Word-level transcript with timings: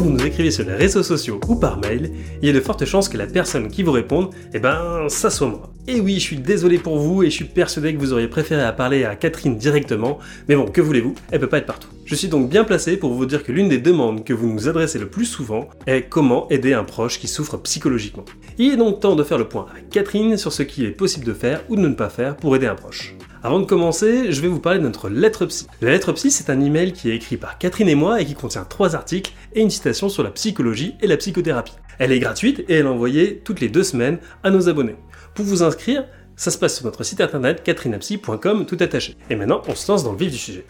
vous 0.00 0.10
nous 0.10 0.24
écrivez 0.24 0.50
sur 0.50 0.64
les 0.64 0.74
réseaux 0.74 1.02
sociaux 1.02 1.40
ou 1.46 1.56
par 1.56 1.78
mail, 1.78 2.10
il 2.40 2.46
y 2.46 2.50
a 2.50 2.54
de 2.54 2.60
fortes 2.60 2.86
chances 2.86 3.08
que 3.08 3.18
la 3.18 3.26
personne 3.26 3.68
qui 3.68 3.82
vous 3.82 3.92
réponde, 3.92 4.30
eh 4.54 4.58
ben, 4.58 5.06
ça 5.08 5.28
soit 5.28 5.48
moi. 5.48 5.70
Et 5.86 6.00
oui, 6.00 6.14
je 6.14 6.20
suis 6.20 6.38
désolé 6.38 6.78
pour 6.78 6.98
vous 6.98 7.22
et 7.22 7.26
je 7.26 7.34
suis 7.34 7.44
persuadé 7.44 7.92
que 7.92 7.98
vous 7.98 8.14
auriez 8.14 8.28
préféré 8.28 8.62
parler 8.74 9.04
à 9.04 9.14
Catherine 9.14 9.58
directement, 9.58 10.18
mais 10.48 10.56
bon, 10.56 10.64
que 10.64 10.80
voulez-vous, 10.80 11.14
elle 11.30 11.40
peut 11.40 11.48
pas 11.48 11.58
être 11.58 11.66
partout. 11.66 11.88
Je 12.06 12.14
suis 12.14 12.28
donc 12.28 12.48
bien 12.48 12.64
placé 12.64 12.96
pour 12.96 13.12
vous 13.12 13.26
dire 13.26 13.44
que 13.44 13.52
l'une 13.52 13.68
des 13.68 13.78
demandes 13.78 14.24
que 14.24 14.32
vous 14.32 14.50
nous 14.50 14.68
adressez 14.68 14.98
le 14.98 15.08
plus 15.08 15.26
souvent 15.26 15.68
est 15.86 16.08
comment 16.08 16.48
aider 16.48 16.72
un 16.72 16.84
proche 16.84 17.18
qui 17.18 17.28
souffre 17.28 17.58
psychologiquement. 17.58 18.24
Il 18.56 18.72
est 18.72 18.76
donc 18.78 19.00
temps 19.00 19.16
de 19.16 19.22
faire 19.22 19.38
le 19.38 19.48
point 19.48 19.66
avec 19.70 19.90
Catherine 19.90 20.38
sur 20.38 20.52
ce 20.52 20.62
qu'il 20.62 20.86
est 20.86 20.92
possible 20.92 21.26
de 21.26 21.34
faire 21.34 21.62
ou 21.68 21.76
de 21.76 21.82
ne 21.82 21.94
pas 21.94 22.08
faire 22.08 22.36
pour 22.36 22.56
aider 22.56 22.66
un 22.66 22.74
proche. 22.74 23.16
Avant 23.42 23.58
de 23.58 23.64
commencer, 23.64 24.32
je 24.32 24.42
vais 24.42 24.48
vous 24.48 24.60
parler 24.60 24.80
de 24.80 24.84
notre 24.84 25.08
lettre 25.08 25.46
psy. 25.46 25.66
La 25.80 25.92
lettre 25.92 26.12
psy, 26.12 26.30
c'est 26.30 26.50
un 26.50 26.60
email 26.60 26.92
qui 26.92 27.10
est 27.10 27.16
écrit 27.16 27.38
par 27.38 27.56
Catherine 27.56 27.88
et 27.88 27.94
moi 27.94 28.20
et 28.20 28.26
qui 28.26 28.34
contient 28.34 28.64
trois 28.64 28.94
articles 28.94 29.32
et 29.54 29.62
une 29.62 29.70
citation 29.70 30.10
sur 30.10 30.22
la 30.22 30.30
psychologie 30.30 30.94
et 31.00 31.06
la 31.06 31.16
psychothérapie. 31.16 31.72
Elle 31.98 32.12
est 32.12 32.18
gratuite 32.18 32.60
et 32.68 32.74
elle 32.74 32.84
est 32.84 32.88
envoyée 32.88 33.38
toutes 33.38 33.60
les 33.60 33.70
deux 33.70 33.82
semaines 33.82 34.18
à 34.42 34.50
nos 34.50 34.68
abonnés. 34.68 34.96
Pour 35.34 35.46
vous 35.46 35.62
inscrire, 35.62 36.06
ça 36.36 36.50
se 36.50 36.58
passe 36.58 36.76
sur 36.76 36.84
notre 36.84 37.02
site 37.02 37.22
internet 37.22 37.62
catherinapsy.com 37.62 38.66
tout 38.66 38.76
attaché. 38.78 39.16
Et 39.30 39.36
maintenant, 39.36 39.62
on 39.68 39.74
se 39.74 39.90
lance 39.90 40.04
dans 40.04 40.12
le 40.12 40.18
vif 40.18 40.30
du 40.30 40.38
sujet. 40.38 40.66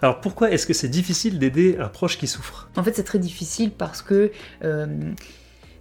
Alors 0.00 0.20
pourquoi 0.20 0.52
est-ce 0.52 0.64
que 0.64 0.74
c'est 0.74 0.86
difficile 0.86 1.40
d'aider 1.40 1.76
un 1.80 1.88
proche 1.88 2.18
qui 2.18 2.28
souffre? 2.28 2.70
En 2.76 2.84
fait, 2.84 2.94
c'est 2.94 3.02
très 3.02 3.18
difficile 3.18 3.72
parce 3.72 4.00
que 4.00 4.30
euh, 4.62 4.86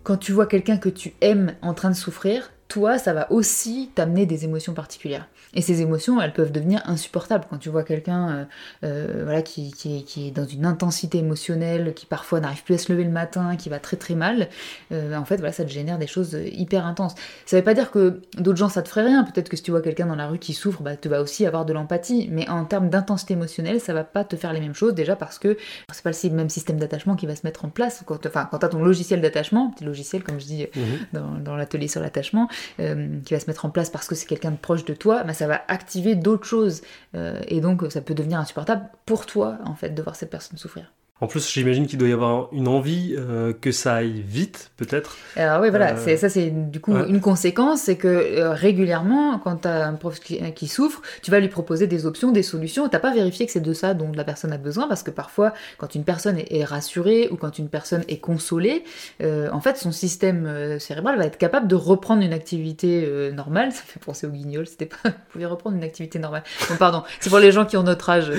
quand 0.02 0.17
tu 0.17 0.31
vois 0.31 0.48
quelqu'un 0.48 0.78
que 0.78 0.89
tu 0.89 1.14
aimes 1.22 1.53
en 1.62 1.75
train 1.75 1.91
de 1.91 1.95
souffrir, 1.95 2.52
toi, 2.67 2.97
ça 2.97 3.14
va 3.14 3.31
aussi 3.31 3.91
t'amener 3.95 4.25
des 4.25 4.44
émotions 4.44 4.73
particulières. 4.73 5.28
Et 5.53 5.62
ces 5.62 5.81
émotions, 5.81 6.22
elles 6.22 6.34
peuvent 6.34 6.52
devenir 6.52 6.81
insupportables 6.86 7.45
quand 7.50 7.58
tu 7.58 7.70
vois 7.70 7.84
quelqu'un 7.84 8.30
euh, 8.30 8.45
euh, 8.84 9.22
voilà, 9.23 9.42
qui, 9.42 9.72
qui, 9.72 10.28
est 10.28 10.31
dans 10.31 10.45
une 10.45 10.66
intensité 10.66 11.17
émotionnelle, 11.20 11.94
qui 11.94 12.06
parfois 12.06 12.40
n'arrive 12.40 12.64
plus 12.64 12.76
à 12.76 12.78
se 12.78 12.92
lever 12.92 13.03
le 13.03 13.12
matin, 13.12 13.56
qui 13.56 13.70
va 13.70 13.80
très 13.80 13.98
très 13.98 14.16
mal. 14.16 14.50
Euh, 14.92 15.16
en 15.16 15.25
fait, 15.25 15.38
voilà, 15.38 15.52
ça 15.52 15.64
te 15.64 15.70
génère 15.70 15.98
des 15.98 16.08
choses 16.08 16.38
hyper 16.52 16.86
intenses. 16.86 17.16
Ça 17.45 17.58
veut 17.58 17.64
pas 17.64 17.73
dire 17.73 17.92
que 17.92 18.22
d'autres 18.38 18.58
gens 18.58 18.70
ça 18.70 18.81
te 18.81 18.90
ferait 18.90 19.06
rien. 19.06 19.23
Peut-être 19.23 19.50
que 19.50 19.58
si 19.58 19.64
tu 19.64 19.72
vois 19.72 19.81
quelqu'un 19.81 20.06
dans 20.06 20.16
la 20.16 20.28
rue 20.28 20.40
qui 20.40 20.53
souffre, 20.53 20.81
bah, 20.81 20.95
tu 20.95 21.09
vas 21.09 21.22
aussi 21.22 21.45
avoir 21.45 21.66
de 21.66 21.73
l'empathie. 21.73 22.28
Mais 22.31 22.48
en 22.50 22.66
termes 22.66 22.90
d'intensité 22.90 23.34
émotionnelle, 23.34 23.80
ça 23.80 23.94
va 23.94 24.03
pas 24.03 24.23
te 24.23 24.36
faire 24.36 24.53
les 24.53 24.59
mêmes 24.59 24.75
choses 24.75 24.94
déjà 24.94 25.16
parce 25.16 25.40
que 25.40 25.58
c'est 25.92 26.03
pas 26.03 26.12
le 26.12 26.36
même 26.36 26.50
système 26.50 26.78
d'attachement 26.78 27.16
qui 27.16 27.25
va 27.25 27.36
se 27.36 27.45
mettre 27.45 27.66
en 27.66 27.70
place. 27.70 28.03
Quand, 28.06 28.25
enfin, 28.25 28.48
quand 28.50 28.59
tu 28.59 28.66
as 28.66 28.70
ton 28.70 28.84
logiciel 28.84 29.22
d'attachement, 29.22 29.72
petit 29.72 29.86
logiciel 29.86 30.23
comme 30.23 30.40
je 30.40 30.45
dis 30.45 30.68
mhm. 30.75 30.84
dans, 31.14 31.31
dans 31.40 31.56
l'atelier 31.56 31.88
sur 31.88 32.02
l'attachement, 32.02 32.50
euh, 32.80 33.08
qui 33.25 33.34
va 33.34 33.40
se 33.40 33.48
mettre 33.48 33.66
en 33.66 33.70
place 33.70 33.90
parce 33.90 34.08
que 34.08 34.16
c'est 34.16 34.25
quelqu'un 34.25 34.52
de 34.52 34.58
proche 34.58 34.86
de 34.86 34.94
toi, 34.94 35.23
bah, 35.23 35.34
ça 35.38 35.47
va 35.47 35.61
activer 35.67 36.16
d'autres 36.16 36.45
choses. 36.45 36.81
Euh, 37.16 37.39
et 37.47 37.61
donc 37.61 37.83
ça 37.89 38.02
peut 38.02 38.13
devenir 38.13 38.39
insupportable 38.39 38.89
pour 39.05 39.25
toi, 39.25 39.59
en 39.66 39.75
fait, 39.75 39.89
de 39.91 40.02
voir 40.02 40.16
cette 40.16 40.29
personne 40.29 40.57
souffrir. 40.57 40.91
En 41.19 41.25
plus, 41.25 41.51
j'imagine 41.51 41.87
qu'il 41.87 41.97
doit 41.97 42.09
y 42.09 42.13
avoir 42.13 42.49
une 42.51 42.67
envie 42.67 43.15
euh, 43.17 43.51
que 43.51 43.71
ça 43.71 43.95
aille 43.95 44.21
vite, 44.21 44.69
peut-être. 44.77 45.17
Alors 45.35 45.61
oui, 45.61 45.71
voilà, 45.71 45.95
euh, 45.95 46.17
ça 46.17 46.29
c'est 46.29 46.51
du 46.51 46.79
coup 46.79 46.95
une 46.95 47.21
conséquence, 47.21 47.81
c'est 47.81 47.95
que 47.95 48.07
euh, 48.07 48.51
régulièrement, 48.51 49.39
quand 49.39 49.57
tu 49.63 49.67
as 49.67 49.88
un 49.88 49.93
prof 49.93 50.19
qui, 50.19 50.67
souffre, 50.67 51.01
tu 51.23 51.31
vas 51.31 51.39
lui 51.39 51.47
proposer 51.47 51.88
des 51.88 52.05
options, 52.05 52.31
des 52.31 52.43
solutions. 52.43 52.88
T'as 52.88 52.99
pas 52.99 53.11
vérifié 53.11 53.47
que 53.47 53.51
c'est 53.51 53.61
de 53.61 53.73
ça 53.73 53.95
dont 53.95 54.11
la 54.13 54.23
personne 54.23 54.53
a 54.53 54.59
besoin, 54.59 54.88
parce 54.88 55.01
que 55.01 55.09
parfois, 55.09 55.53
quand 55.79 55.95
une 55.95 56.03
personne 56.03 56.38
est, 56.38 56.63
rassurée 56.67 57.29
ou 57.31 57.38
quand 57.38 57.57
une 57.57 57.69
personne 57.69 58.03
est 58.09 58.19
consolée, 58.19 58.83
en 59.23 59.61
fait, 59.61 59.77
son 59.77 59.91
système 59.91 60.79
cérébral 60.79 61.17
va 61.17 61.25
être 61.25 61.38
capable 61.38 61.67
de 61.67 61.75
reprendre 61.75 62.21
une 62.21 62.33
activité 62.33 63.31
normale. 63.33 63.71
Ça 63.77 63.83
fait 63.85 63.99
penser 63.99 64.27
au 64.27 64.29
guignol, 64.29 64.67
c'était 64.67 64.85
pas... 64.85 64.97
Vous 65.05 65.13
pouvez 65.31 65.45
reprendre 65.45 65.77
une 65.77 65.83
activité 65.83 66.19
normale. 66.19 66.43
Bon, 66.69 66.75
pardon, 66.75 67.03
c'est 67.19 67.29
pour 67.29 67.39
les 67.39 67.51
gens 67.51 67.66
qui 67.66 67.77
ont 67.77 67.83
notre 67.83 68.09
âge. 68.09 68.31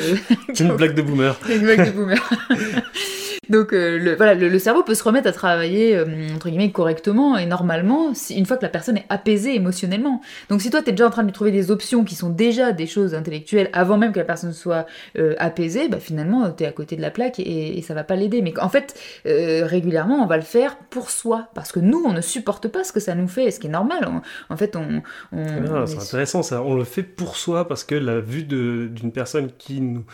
une 0.59 0.73
blague 0.77 0.95
de 0.95 1.03
boomer. 1.03 1.39
une 1.49 1.63
blague 1.63 1.87
de 1.87 1.91
boomer. 1.91 2.31
Donc 3.49 3.73
euh, 3.73 3.99
le, 3.99 4.15
voilà, 4.15 4.35
le, 4.35 4.59
cerveau 4.59 4.83
peut 4.83 4.95
se 4.95 5.03
remettre 5.03 5.29
à 5.29 5.33
travailler 5.33 5.97
euh, 5.97 6.05
entre 6.35 6.49
guillemets 6.49 6.71
correctement 6.71 7.37
et 7.37 7.47
normalement 7.47 8.13
si, 8.15 8.37
une 8.37 8.45
fois 8.45 8.57
que 8.57 8.63
la 8.63 8.69
personne 8.69 8.99
est 8.99 9.07
apaisée 9.09 9.55
émotionnellement. 9.55 10.21
Donc 10.51 10.61
si 10.61 10.71
toi 10.71 10.83
tu 10.83 10.91
es 10.91 10.93
déjà 10.93 11.07
en 11.07 11.11
train 11.11 11.23
de 11.23 11.29
lui 11.29 11.33
trouver 11.33 11.51
des 11.51 11.71
options 11.71 12.05
qui 12.05 12.15
sont 12.15 12.29
déjà 12.29 12.73
des 12.73 12.87
choses 12.87 13.15
intellectuelles 13.15 13.71
avant 13.73 13.97
même 13.97 14.13
que 14.13 14.19
la 14.19 14.25
personne 14.25 14.53
soit 14.53 14.87
euh, 15.17 15.35
apaisée, 15.39 15.89
bah, 15.89 15.99
finalement 15.99 16.51
tu 16.53 16.65
es 16.65 16.67
à 16.67 16.73
côté 16.73 16.97
de 16.97 17.03
la 17.03 17.11
plaque 17.11 17.41
et, 17.41 17.83
ça 17.89 17.95
va 17.95 18.05
pas 18.05 18.17
l'aider. 18.17 18.43
Mais 18.43 18.53
en 18.61 18.69
fait 18.69 18.99
régulièrement 19.25 20.17
on 20.23 20.27
va 20.27 20.37
le 20.37 20.43
faire 20.43 20.77
pour 20.91 21.11
soi 21.11 21.49
parce 21.55 21.73
que 21.73 21.81
nous 21.81 22.03
on 22.05 22.13
ne 22.13 22.21
supporte 22.21 22.69
pas 22.69 22.85
ce 22.85 22.93
que 22.93 23.01
ça 23.01 23.15
nous 23.15 23.29
fait, 23.29 23.51
ce 23.51 23.61
qui 23.61 23.69
est 23.69 23.71
normal. 23.71 24.07
en 24.51 24.57
fait 24.57 24.77
on, 24.77 25.03
on 25.33 25.87
c'est 25.87 25.99
intéressant 25.99 26.43
ça. 26.43 26.63
On 26.63 26.75
le 26.75 26.85
fait 26.85 27.03
pour 27.03 27.37
soi 27.37 27.67
parce 27.67 27.85
que 27.85 27.95
la 27.95 28.21
vue 28.21 28.43
d'une 28.43 29.13
personne 29.13 29.51
qui 29.57 29.81
nous 29.81 30.05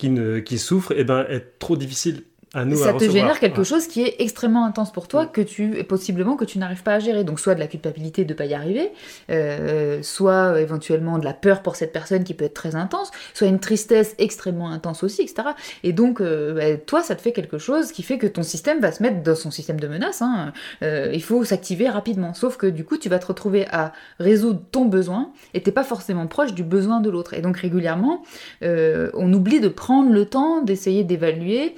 qui, 0.00 0.08
ne, 0.08 0.38
qui 0.38 0.58
souffre, 0.58 0.94
eh 0.96 1.04
ben, 1.04 1.26
est 1.28 1.58
trop 1.58 1.76
difficile 1.76 2.22
ça 2.52 2.94
te 2.94 3.08
génère 3.08 3.38
quelque 3.38 3.62
chose 3.62 3.86
qui 3.86 4.02
est 4.02 4.16
extrêmement 4.18 4.64
intense 4.64 4.90
pour 4.90 5.06
toi, 5.06 5.26
que 5.26 5.40
tu 5.40 5.84
possiblement 5.84 6.36
que 6.36 6.44
tu 6.44 6.58
n'arrives 6.58 6.82
pas 6.82 6.94
à 6.94 6.98
gérer. 6.98 7.22
Donc 7.22 7.38
soit 7.38 7.54
de 7.54 7.60
la 7.60 7.68
culpabilité 7.68 8.24
de 8.24 8.32
ne 8.32 8.36
pas 8.36 8.46
y 8.46 8.54
arriver, 8.54 8.90
euh, 9.30 10.02
soit 10.02 10.60
éventuellement 10.60 11.18
de 11.18 11.24
la 11.24 11.32
peur 11.32 11.62
pour 11.62 11.76
cette 11.76 11.92
personne 11.92 12.24
qui 12.24 12.34
peut 12.34 12.44
être 12.44 12.54
très 12.54 12.74
intense, 12.74 13.12
soit 13.34 13.46
une 13.46 13.60
tristesse 13.60 14.16
extrêmement 14.18 14.70
intense 14.70 15.04
aussi, 15.04 15.22
etc. 15.22 15.50
Et 15.84 15.92
donc 15.92 16.20
euh, 16.20 16.54
bah, 16.54 16.76
toi, 16.84 17.02
ça 17.02 17.14
te 17.14 17.22
fait 17.22 17.30
quelque 17.30 17.58
chose 17.58 17.92
qui 17.92 18.02
fait 18.02 18.18
que 18.18 18.26
ton 18.26 18.42
système 18.42 18.80
va 18.80 18.90
se 18.90 19.00
mettre 19.00 19.22
dans 19.22 19.36
son 19.36 19.52
système 19.52 19.78
de 19.78 19.86
menace. 19.86 20.20
Hein. 20.20 20.52
Euh, 20.82 21.10
il 21.12 21.22
faut 21.22 21.44
s'activer 21.44 21.88
rapidement. 21.88 22.34
Sauf 22.34 22.56
que 22.56 22.66
du 22.66 22.84
coup, 22.84 22.96
tu 22.96 23.08
vas 23.08 23.20
te 23.20 23.26
retrouver 23.26 23.66
à 23.70 23.92
résoudre 24.18 24.60
ton 24.72 24.86
besoin 24.86 25.30
et 25.54 25.62
t'es 25.62 25.72
pas 25.72 25.84
forcément 25.84 26.26
proche 26.26 26.52
du 26.52 26.64
besoin 26.64 27.00
de 27.00 27.10
l'autre. 27.10 27.34
Et 27.34 27.42
donc 27.42 27.58
régulièrement, 27.58 28.24
on 28.62 29.32
oublie 29.32 29.60
de 29.60 29.68
prendre 29.68 30.10
le 30.10 30.26
temps 30.26 30.62
d'essayer 30.62 31.04
d'évaluer 31.04 31.74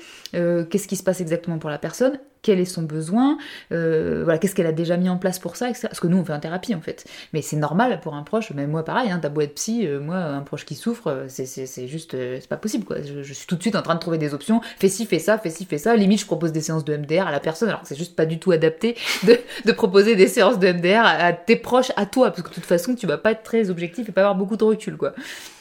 qu'est-ce 0.64 0.88
qui 0.88 0.96
se 0.96 1.02
passe 1.02 1.20
exactement 1.20 1.58
pour 1.58 1.70
la 1.70 1.78
personne 1.78 2.18
quel 2.42 2.58
est 2.58 2.64
son 2.64 2.82
besoin, 2.82 3.38
euh, 3.70 4.22
voilà, 4.24 4.38
qu'est-ce 4.38 4.54
qu'elle 4.54 4.66
a 4.66 4.72
déjà 4.72 4.96
mis 4.96 5.08
en 5.08 5.16
place 5.16 5.38
pour 5.38 5.54
ça, 5.54 5.70
etc. 5.70 5.82
Parce 5.88 6.00
que 6.00 6.08
nous, 6.08 6.18
on 6.18 6.24
fait 6.24 6.32
en 6.32 6.40
thérapie, 6.40 6.74
en 6.74 6.80
fait. 6.80 7.04
Mais 7.32 7.40
c'est 7.40 7.56
normal 7.56 8.00
pour 8.00 8.14
un 8.14 8.24
proche, 8.24 8.50
même 8.50 8.70
moi, 8.70 8.84
pareil, 8.84 9.10
hein, 9.10 9.20
t'as 9.22 9.28
beau 9.28 9.40
être 9.42 9.54
psy, 9.54 9.86
euh, 9.86 10.00
moi, 10.00 10.16
un 10.16 10.40
proche 10.40 10.64
qui 10.64 10.74
souffre, 10.74 11.06
euh, 11.06 11.26
c'est 11.28 11.86
juste, 11.86 12.12
c'est 12.12 12.48
pas 12.48 12.56
possible. 12.56 12.84
Je, 13.04 13.32
suis 13.32 13.46
tout 13.46 13.54
de 13.54 13.62
suite 13.62 13.76
en 13.76 13.82
train 13.82 13.94
de 13.94 14.00
trouver 14.00 14.18
des 14.18 14.34
options, 14.34 14.60
fais 14.78 14.88
ci, 14.88 15.06
fais 15.06 15.20
ça, 15.20 15.38
fais 15.38 15.50
ci, 15.50 15.64
fais 15.64 15.78
ça. 15.78 15.94
Limite, 15.94 16.20
je 16.20 16.26
propose 16.26 16.50
des 16.50 16.60
séances 16.60 16.84
de 16.84 16.96
MDR 16.96 17.28
à 17.28 17.30
la 17.30 17.40
personne, 17.40 17.68
alors 17.68 17.82
que 17.82 17.88
c'est 17.88 17.96
juste 17.96 18.16
pas 18.16 18.26
du 18.26 18.40
tout 18.40 18.50
adapté 18.50 18.96
de, 19.64 19.72
proposer 19.72 20.16
des 20.16 20.26
séances 20.26 20.58
de 20.58 20.72
MDR 20.72 21.04
à, 21.04 21.32
tes 21.32 21.56
proches, 21.56 21.92
à 21.96 22.06
toi, 22.06 22.30
parce 22.30 22.42
que 22.42 22.48
de 22.48 22.54
toute 22.54 22.66
façon, 22.66 22.96
tu 22.96 23.06
vas 23.06 23.18
pas 23.18 23.32
être 23.32 23.44
très 23.44 23.70
objectif 23.70 24.08
et 24.08 24.12
pas 24.12 24.22
avoir 24.22 24.34
beaucoup 24.34 24.56
de 24.56 24.64
recul, 24.64 24.96
quoi. 24.96 25.12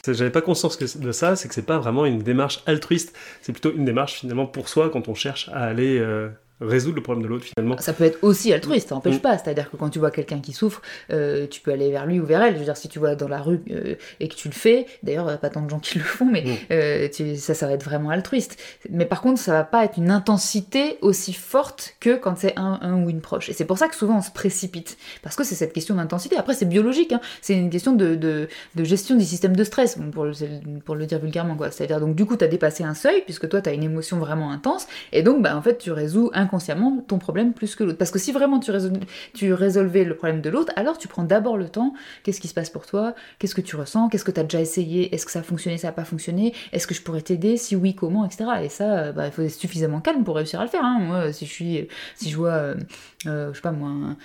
J'avais 0.06 0.30
pas 0.30 0.40
conscience 0.40 0.78
de 0.78 1.12
ça, 1.12 1.36
c'est 1.36 1.46
que 1.46 1.54
c'est 1.54 1.62
pas 1.62 1.78
vraiment 1.78 2.06
une 2.06 2.22
démarche 2.22 2.62
altruiste, 2.66 3.16
c'est 3.40 3.52
plutôt 3.52 3.72
une 3.72 3.84
démarche 3.84 4.14
finalement 4.20 4.46
pour 4.46 4.68
soi 4.68 4.90
quand 4.90 5.06
on 5.06 5.14
cherche 5.14 5.48
à 5.50 5.62
aller 5.62 6.00
résoudre 6.62 6.96
le 6.96 7.02
problème 7.02 7.22
de 7.22 7.28
l'autre 7.28 7.44
finalement. 7.44 7.76
Ça 7.78 7.92
peut 7.92 8.04
être 8.04 8.18
aussi 8.22 8.52
altruiste, 8.52 8.88
ça 8.88 8.94
n'empêche 8.94 9.16
mm. 9.16 9.20
pas. 9.20 9.38
C'est-à-dire 9.38 9.70
que 9.70 9.76
quand 9.76 9.90
tu 9.90 9.98
vois 9.98 10.10
quelqu'un 10.10 10.40
qui 10.40 10.52
souffre, 10.52 10.82
euh, 11.10 11.46
tu 11.46 11.60
peux 11.60 11.72
aller 11.72 11.90
vers 11.90 12.06
lui 12.06 12.20
ou 12.20 12.24
vers 12.24 12.42
elle. 12.42 12.54
Je 12.54 12.58
veux 12.58 12.64
dire, 12.64 12.76
si 12.76 12.88
tu 12.88 12.98
vois 12.98 13.14
dans 13.14 13.28
la 13.28 13.40
rue 13.40 13.60
euh, 13.70 13.94
et 14.20 14.28
que 14.28 14.34
tu 14.34 14.48
le 14.48 14.54
fais, 14.54 14.86
d'ailleurs, 15.02 15.38
pas 15.38 15.50
tant 15.50 15.62
de 15.62 15.70
gens 15.70 15.80
qui 15.80 15.98
le 15.98 16.04
font, 16.04 16.26
mais 16.26 16.42
mm. 16.42 16.56
euh, 16.72 17.36
ça, 17.36 17.54
ça 17.54 17.66
va 17.66 17.72
être 17.72 17.84
vraiment 17.84 18.10
altruiste. 18.10 18.58
Mais 18.90 19.06
par 19.06 19.20
contre, 19.20 19.40
ça 19.40 19.52
va 19.52 19.64
pas 19.64 19.84
être 19.84 19.96
une 19.96 20.10
intensité 20.10 20.98
aussi 21.00 21.32
forte 21.32 21.96
que 22.00 22.16
quand 22.16 22.36
c'est 22.36 22.58
un, 22.58 22.78
un, 22.82 23.02
ou 23.02 23.10
une 23.10 23.20
proche. 23.20 23.48
Et 23.48 23.52
c'est 23.52 23.64
pour 23.64 23.78
ça 23.78 23.88
que 23.88 23.94
souvent 23.94 24.18
on 24.18 24.22
se 24.22 24.30
précipite. 24.30 24.96
Parce 25.22 25.36
que 25.36 25.44
c'est 25.44 25.54
cette 25.54 25.72
question 25.72 25.94
d'intensité. 25.94 26.36
Après, 26.36 26.54
c'est 26.54 26.66
biologique, 26.66 27.12
hein. 27.12 27.20
c'est 27.40 27.54
une 27.54 27.70
question 27.70 27.92
de, 27.92 28.14
de, 28.14 28.48
de, 28.74 28.84
gestion 28.84 29.16
du 29.16 29.24
système 29.24 29.56
de 29.56 29.64
stress, 29.64 29.98
pour, 30.12 30.24
le, 30.24 30.32
pour 30.84 30.94
le 30.94 31.06
dire 31.06 31.18
vulgairement. 31.18 31.56
C'est-à-dire, 31.70 32.00
donc 32.00 32.14
du 32.14 32.24
coup, 32.24 32.36
tu 32.36 32.44
as 32.44 32.48
dépassé 32.48 32.84
un 32.84 32.94
seuil, 32.94 33.22
puisque 33.24 33.48
toi, 33.48 33.60
tu 33.60 33.68
as 33.68 33.72
une 33.72 33.82
émotion 33.82 34.18
vraiment 34.18 34.50
intense, 34.50 34.86
et 35.12 35.22
donc, 35.22 35.42
bah, 35.42 35.56
en 35.56 35.62
fait, 35.62 35.78
tu 35.78 35.92
résous 35.92 36.30
un 36.34 36.46
inconsciemment 36.52 37.02
ton 37.06 37.18
problème 37.18 37.54
plus 37.54 37.74
que 37.74 37.82
l'autre. 37.82 37.98
Parce 37.98 38.10
que 38.10 38.18
si 38.18 38.30
vraiment 38.30 38.60
tu, 38.60 38.70
résolvais 39.54 40.04
le 40.04 40.14
problème 40.14 40.42
de 40.42 40.50
l'autre, 40.50 40.72
alors 40.76 40.98
tu 40.98 41.08
prends 41.08 41.24
d'abord 41.24 41.56
le 41.56 41.68
temps, 41.68 41.94
qu'est-ce 42.22 42.40
qui 42.40 42.48
se 42.48 42.54
passe 42.54 42.68
pour 42.68 42.84
toi, 42.84 43.14
qu'est-ce 43.38 43.54
que 43.54 43.62
tu 43.62 43.76
ressens, 43.76 44.08
qu'est-ce 44.10 44.24
que 44.24 44.30
tu 44.30 44.40
as 44.40 44.42
déjà 44.42 44.60
essayé, 44.60 45.14
est-ce 45.14 45.24
que 45.24 45.32
ça 45.32 45.38
a 45.38 45.42
fonctionné, 45.42 45.78
ça 45.78 45.88
n'a 45.88 45.92
pas 45.92 46.04
fonctionné, 46.04 46.54
est-ce 46.72 46.86
que 46.86 46.94
je 46.94 47.00
pourrais 47.00 47.22
t'aider, 47.22 47.56
si 47.56 47.74
oui, 47.74 47.94
comment, 47.94 48.26
etc. 48.26 48.44
Et 48.62 48.68
ça, 48.68 48.98
euh, 48.98 49.12
bah, 49.12 49.26
il 49.26 49.32
faut 49.32 49.42
être 49.42 49.50
suffisamment 49.50 50.00
calme 50.00 50.24
pour 50.24 50.36
réussir 50.36 50.60
à 50.60 50.64
le 50.64 50.70
faire. 50.70 50.84
Hein. 50.84 50.98
Moi, 51.00 51.32
si 51.32 51.46
je 51.46 51.52
suis, 51.52 51.88
je 52.22 52.36
vois, 52.36 52.50
euh, 52.50 52.74
euh, 53.26 53.50
je 53.52 53.56
sais 53.56 53.62
pas 53.62 53.72
moi, 53.72 54.16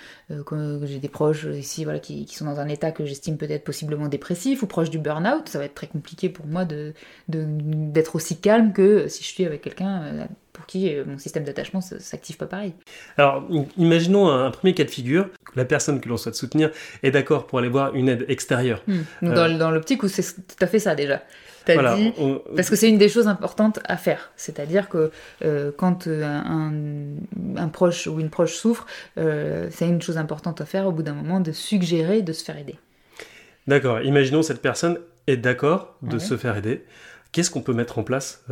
j'ai 0.84 0.98
des 0.98 1.08
proches 1.08 1.44
ici, 1.44 1.84
voilà, 1.84 1.98
qui, 1.98 2.26
sont 2.28 2.44
dans 2.44 2.60
un 2.60 2.68
état 2.68 2.92
que 2.92 3.06
j'estime 3.06 3.36
peut-être 3.36 3.64
possiblement 3.64 4.06
dépressif 4.06 4.62
ou 4.62 4.66
proche 4.66 4.90
du 4.90 4.98
burn-out, 4.98 5.48
ça 5.48 5.58
va 5.58 5.64
être 5.64 5.74
très 5.74 5.86
compliqué 5.86 6.28
pour 6.28 6.46
moi 6.46 6.64
d'être 6.66 8.14
aussi 8.14 8.38
calme 8.38 8.72
que 8.72 9.08
si 9.08 9.24
je 9.24 9.28
suis 9.28 9.44
avec 9.44 9.62
quelqu'un 9.62 10.28
pour 10.58 10.66
qui 10.66 10.92
euh, 10.92 11.04
mon 11.06 11.18
système 11.18 11.44
d'attachement 11.44 11.80
s'active 11.80 12.36
pas 12.36 12.46
pareil. 12.46 12.74
Alors, 13.16 13.46
imaginons 13.76 14.28
un, 14.28 14.50
premier 14.50 14.74
cas 14.74 14.82
de 14.82 14.90
figure, 14.90 15.28
la 15.54 15.64
personne 15.64 16.00
que 16.00 16.08
l'on 16.08 16.16
souhaite 16.16 16.34
soutenir 16.34 16.70
est 17.04 17.12
d'accord 17.12 17.46
pour 17.46 17.60
aller 17.60 17.68
voir 17.68 17.94
une 17.94 18.08
aide 18.08 18.24
extérieure. 18.26 18.82
Hmm. 18.88 19.02
dans, 19.22 19.48
euh, 19.48 19.56
dans 19.56 19.70
l'optique 19.70 20.02
où 20.02 20.08
c'est 20.08 20.24
tout 20.24 20.56
à 20.60 20.66
fait 20.66 20.80
ça 20.80 20.96
déjà. 20.96 21.22
Dit, 21.66 22.14
parce 22.56 22.70
que 22.70 22.76
c'est 22.76 22.88
une 22.88 22.96
des 22.96 23.10
choses 23.10 23.28
importantes 23.28 23.78
à 23.84 23.98
faire. 23.98 24.30
C'est-à-dire 24.36 24.88
que 24.88 25.10
euh, 25.44 25.70
quand 25.76 26.08
un, 26.08 26.72
un, 27.58 27.68
proche 27.68 28.06
ou 28.06 28.20
une 28.20 28.30
proche 28.30 28.54
souffre, 28.54 28.86
c'est 29.16 29.86
une 29.86 30.00
chose 30.00 30.16
importante 30.16 30.62
à 30.62 30.64
faire 30.64 30.86
au 30.86 30.92
bout 30.92 31.02
d'un 31.02 31.12
moment 31.12 31.40
de 31.40 31.52
suggérer 31.52 32.22
de 32.22 32.32
se 32.32 32.42
faire 32.42 32.56
aider. 32.56 32.76
D'accord. 33.66 34.00
Imaginons 34.00 34.40
cette 34.40 34.62
personne 34.62 34.98
est 35.26 35.36
d'accord 35.36 35.94
de 36.00 36.18
se 36.18 36.38
faire 36.38 36.56
aider. 36.56 36.84
Qu'est-ce 37.32 37.50
qu'on 37.50 37.62
peut 37.62 37.74
mettre 37.74 37.98
en 37.98 38.02
place 38.02 38.44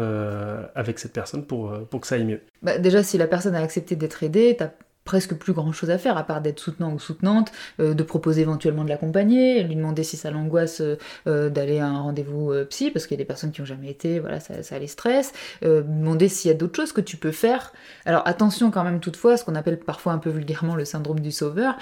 avec 0.74 0.98
cette 0.98 1.12
personne 1.12 1.44
pour, 1.46 1.72
pour 1.88 2.00
que 2.00 2.06
ça 2.06 2.16
aille 2.16 2.24
mieux? 2.24 2.40
Bah, 2.62 2.78
Déjà, 2.78 3.02
si 3.02 3.18
la 3.18 3.26
personne 3.26 3.54
a 3.54 3.60
accepté 3.60 3.96
d'être 3.96 4.22
aidée, 4.22 4.54
t'as 4.58 4.70
presque 5.06 5.34
plus 5.34 5.54
grand 5.54 5.72
chose 5.72 5.88
à 5.88 5.96
faire 5.96 6.18
à 6.18 6.24
part 6.24 6.42
d'être 6.42 6.60
soutenant 6.60 6.92
ou 6.92 6.98
soutenante, 6.98 7.50
euh, 7.80 7.94
de 7.94 8.02
proposer 8.02 8.42
éventuellement 8.42 8.84
de 8.84 8.90
l'accompagner, 8.90 9.62
lui 9.62 9.76
demander 9.76 10.02
si 10.02 10.18
ça 10.18 10.30
l'angoisse 10.30 10.82
euh, 10.82 10.98
euh, 11.26 11.48
d'aller 11.48 11.78
à 11.78 11.86
un 11.86 12.00
rendez-vous 12.00 12.52
psy, 12.68 12.90
parce 12.90 13.06
qu'il 13.06 13.14
y 13.16 13.20
a 13.20 13.22
des 13.22 13.26
personnes 13.26 13.52
qui 13.52 13.62
ont 13.62 13.66
jamais 13.66 13.88
été, 13.88 14.18
voilà, 14.18 14.40
ça, 14.40 14.62
ça 14.62 14.78
les 14.78 14.88
stresse, 14.88 15.32
demander 15.62 16.28
s'il 16.28 16.50
y 16.50 16.54
a 16.54 16.56
d'autres 16.56 16.74
choses 16.74 16.92
que 16.92 17.00
tu 17.00 17.16
peux 17.16 17.30
faire. 17.30 17.72
Alors 18.04 18.22
attention 18.26 18.72
quand 18.72 18.82
même 18.82 18.98
toutefois, 18.98 19.36
ce 19.36 19.44
qu'on 19.44 19.54
appelle 19.54 19.78
parfois 19.78 20.12
un 20.12 20.18
peu 20.18 20.30
vulgairement 20.30 20.74
le 20.74 20.84
syndrome 20.84 21.20
du 21.20 21.30
sauveur, 21.30 21.76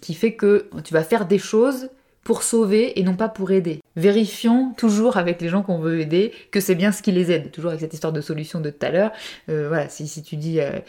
qui 0.00 0.14
fait 0.14 0.34
que 0.34 0.68
tu 0.82 0.92
vas 0.92 1.04
faire 1.04 1.26
des 1.26 1.38
choses 1.38 1.88
pour 2.24 2.42
sauver 2.42 2.98
et 2.98 3.04
non 3.04 3.14
pas 3.14 3.28
pour 3.28 3.52
aider. 3.52 3.80
Vérifions 3.96 4.74
toujours 4.76 5.16
avec 5.16 5.40
les 5.40 5.48
gens 5.48 5.62
qu'on 5.62 5.78
veut 5.78 6.00
aider 6.00 6.32
que 6.50 6.60
c'est 6.60 6.74
bien 6.74 6.92
ce 6.92 7.00
qui 7.00 7.12
les 7.12 7.32
aide. 7.32 7.50
Toujours 7.50 7.70
avec 7.70 7.80
cette 7.80 7.94
histoire 7.94 8.12
de 8.12 8.20
solution 8.20 8.60
de 8.60 8.68
tout 8.68 8.84
à 8.84 8.90
l'heure. 8.90 9.10
Euh, 9.48 9.68
voilà, 9.68 9.88
si, 9.88 10.22
tu 10.22 10.36
dis 10.36 10.60
à, 10.60 10.82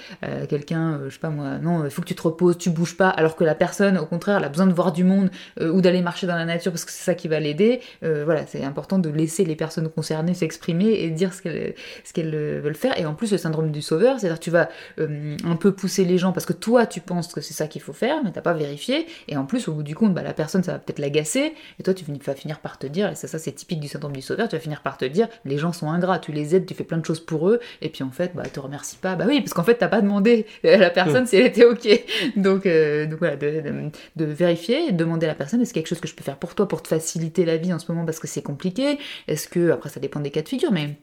quelqu'un, 0.48 0.94
euh, 0.94 1.10
je 1.10 1.14
sais 1.14 1.20
pas 1.20 1.30
moi, 1.30 1.58
non, 1.58 1.86
il 1.86 1.90
faut 1.90 2.02
que 2.02 2.08
tu 2.08 2.16
te 2.16 2.22
reposes, 2.22 2.58
tu 2.58 2.70
bouges 2.70 2.98
pas, 2.98 3.10
alors 3.10 3.36
que 3.36 3.44
la 3.44 3.56
personne, 3.56 3.98
au 3.98 4.06
contraire, 4.06 4.38
elle 4.38 4.44
a 4.44 4.50
besoin 4.50 4.68
de 4.68 4.74
voir 4.74 4.92
du 4.92 5.04
monde 5.04 5.30
euh, 5.62 5.72
ou 5.72 5.82
d'aller 5.82 6.02
marcher 6.02 6.28
dans 6.28 6.36
la 6.36 6.46
nature 6.46 6.72
parce 6.72 6.86
que 6.86 6.92
c'est 6.92 7.04
ça 7.04 7.16
qui 7.16 7.28
va 7.28 7.40
l'aider. 7.40 7.80
voilà, 8.02 8.46
c'est 8.46 8.64
important 8.64 9.00
de 9.00 9.10
laisser 9.10 9.46
les 9.46 9.56
personnes 9.56 9.90
concernées 9.90 10.34
s'exprimer 10.34 10.92
et 10.92 11.10
dire 11.10 11.34
ce 11.34 11.42
qu'elles 11.42 11.76
qu'elles 12.14 12.60
veulent 12.60 12.76
faire. 12.76 13.00
Et 13.00 13.06
en 13.06 13.14
plus, 13.14 13.32
le 13.32 13.38
syndrome 13.38 13.72
du 13.72 13.82
sauveur, 13.82 14.20
c'est-à-dire 14.20 14.40
tu 14.40 14.52
vas 14.52 14.70
un 14.98 15.56
peu 15.56 15.72
pousser 15.72 16.04
les 16.06 16.18
gens 16.18 16.32
parce 16.32 16.46
que 16.46 16.54
toi, 16.54 16.86
tu 16.86 17.00
penses 17.00 17.28
que 17.34 17.42
c'est 17.42 17.54
ça 17.54 17.68
qu'il 17.68 17.82
faut 17.82 17.94
faire, 17.94 18.24
mais 18.24 18.32
t'as 18.32 18.42
pas 18.42 18.54
vérifié. 18.54 19.06
Et 19.28 19.38
en 19.38 19.46
plus, 19.46 19.68
au 19.68 19.74
bout 19.74 19.84
du 19.84 19.96
compte, 19.96 20.14
bah, 20.14 20.24
la 20.24 20.34
personne, 20.34 20.64
ça 20.64 20.74
va 20.74 20.80
peut-être 20.80 21.00
l'agacer 21.00 21.54
et 21.80 21.84
toi 21.84 21.94
tu 21.94 22.06
vas 22.06 22.36
finir 22.36 22.60
par 22.60 22.78
te 22.78 22.88
dire, 22.88 22.97
et 23.06 23.16
ça, 23.16 23.28
ça 23.28 23.40
c'est 23.40 23.52
typique 23.52 23.80
du 23.80 23.88
syndrome 23.88 24.14
du 24.14 24.22
sauveur, 24.22 24.48
tu 24.48 24.56
vas 24.56 24.60
finir 24.60 24.82
par 24.82 24.98
te 24.98 25.06
dire, 25.06 25.28
les 25.46 25.58
gens 25.58 25.74
sont 25.74 25.90
ingrats, 25.90 26.20
tu 26.20 26.32
les 26.32 26.56
aides, 26.56 26.66
tu 26.66 26.74
fais 26.74 26.84
plein 26.84 26.98
de 26.98 27.06
choses 27.06 27.20
pour 27.20 27.50
eux, 27.50 27.60
et 27.82 27.90
puis 27.90 28.04
en 28.04 28.12
fait, 28.12 28.32
bah, 28.36 28.44
te 28.44 28.60
remercie 28.60 28.98
pas. 28.98 29.16
Bah 29.16 29.26
oui, 29.28 29.42
parce 29.42 29.54
qu'en 29.54 29.64
fait, 29.64 29.76
t'as 29.76 29.88
pas 29.88 30.02
demandé 30.02 30.46
à 30.64 30.78
la 30.78 30.90
personne 30.90 31.28
si 31.28 31.36
elle 31.36 31.46
était 31.46 31.66
ok. 31.66 31.88
Donc, 32.36 32.66
euh, 32.66 33.06
donc 33.06 33.20
voilà, 33.20 33.36
de, 33.36 33.92
de, 34.16 34.26
vérifier, 34.26 34.92
de 34.92 34.98
demander 34.98 35.26
à 35.26 35.30
la 35.30 35.36
personne, 35.36 35.62
est-ce 35.62 35.74
qu'il 35.74 35.80
y 35.80 35.82
a 35.82 35.84
quelque 35.84 35.90
chose 35.90 36.02
que 36.02 36.08
je 36.08 36.16
peux 36.16 36.24
faire 36.24 36.38
pour 36.38 36.56
toi, 36.56 36.68
pour 36.68 36.82
te 36.82 36.88
faciliter 36.88 37.46
la 37.46 37.58
vie 37.58 37.74
en 37.74 37.80
ce 37.80 37.92
moment 37.92 38.06
parce 38.06 38.20
que 38.20 38.28
c'est 38.28 38.42
compliqué? 38.42 38.98
Est-ce 39.28 39.48
que, 39.48 39.72
après 39.72 39.90
ça 39.90 40.00
dépend 40.00 40.20
des 40.20 40.32
cas 40.32 40.42
de 40.42 40.48
figure, 40.48 40.72
mais 40.72 40.98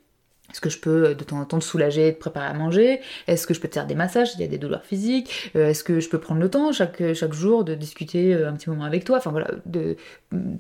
est-ce 0.51 0.61
que 0.61 0.71
je 0.71 0.79
peux 0.79 1.07
euh, 1.09 1.15
de 1.15 1.25
temps 1.25 1.41
en 1.41 1.45
temps 1.45 1.59
te 1.59 1.65
soulager, 1.65 2.15
te 2.15 2.21
préparer 2.21 2.47
à 2.47 2.55
manger? 2.55 3.01
Est-ce 3.27 3.47
que 3.47 3.55
je 3.55 3.61
peux 3.61 3.69
te 3.69 3.75
faire 3.75 3.87
des 3.87 3.95
massages 3.95 4.33
s'il 4.33 4.41
y 4.41 4.45
a 4.45 4.47
des 4.47 4.59
douleurs 4.59 4.85
physiques? 4.85 5.53
Euh, 5.57 5.71
Est-ce 5.71 5.83
que 5.85 6.01
je 6.01 6.09
peux 6.09 6.21
prendre 6.21 6.41
le 6.41 6.51
temps 6.51 6.73
chaque, 6.73 7.03
chaque 7.15 7.33
jour 7.33 7.65
de 7.65 7.75
discuter 7.75 8.35
euh, 8.35 8.49
un 8.49 8.53
petit 8.55 8.71
moment 8.71 8.85
avec 8.85 9.05
toi? 9.05 9.19
Enfin 9.19 9.31
voilà, 9.31 9.51
de 9.67 9.97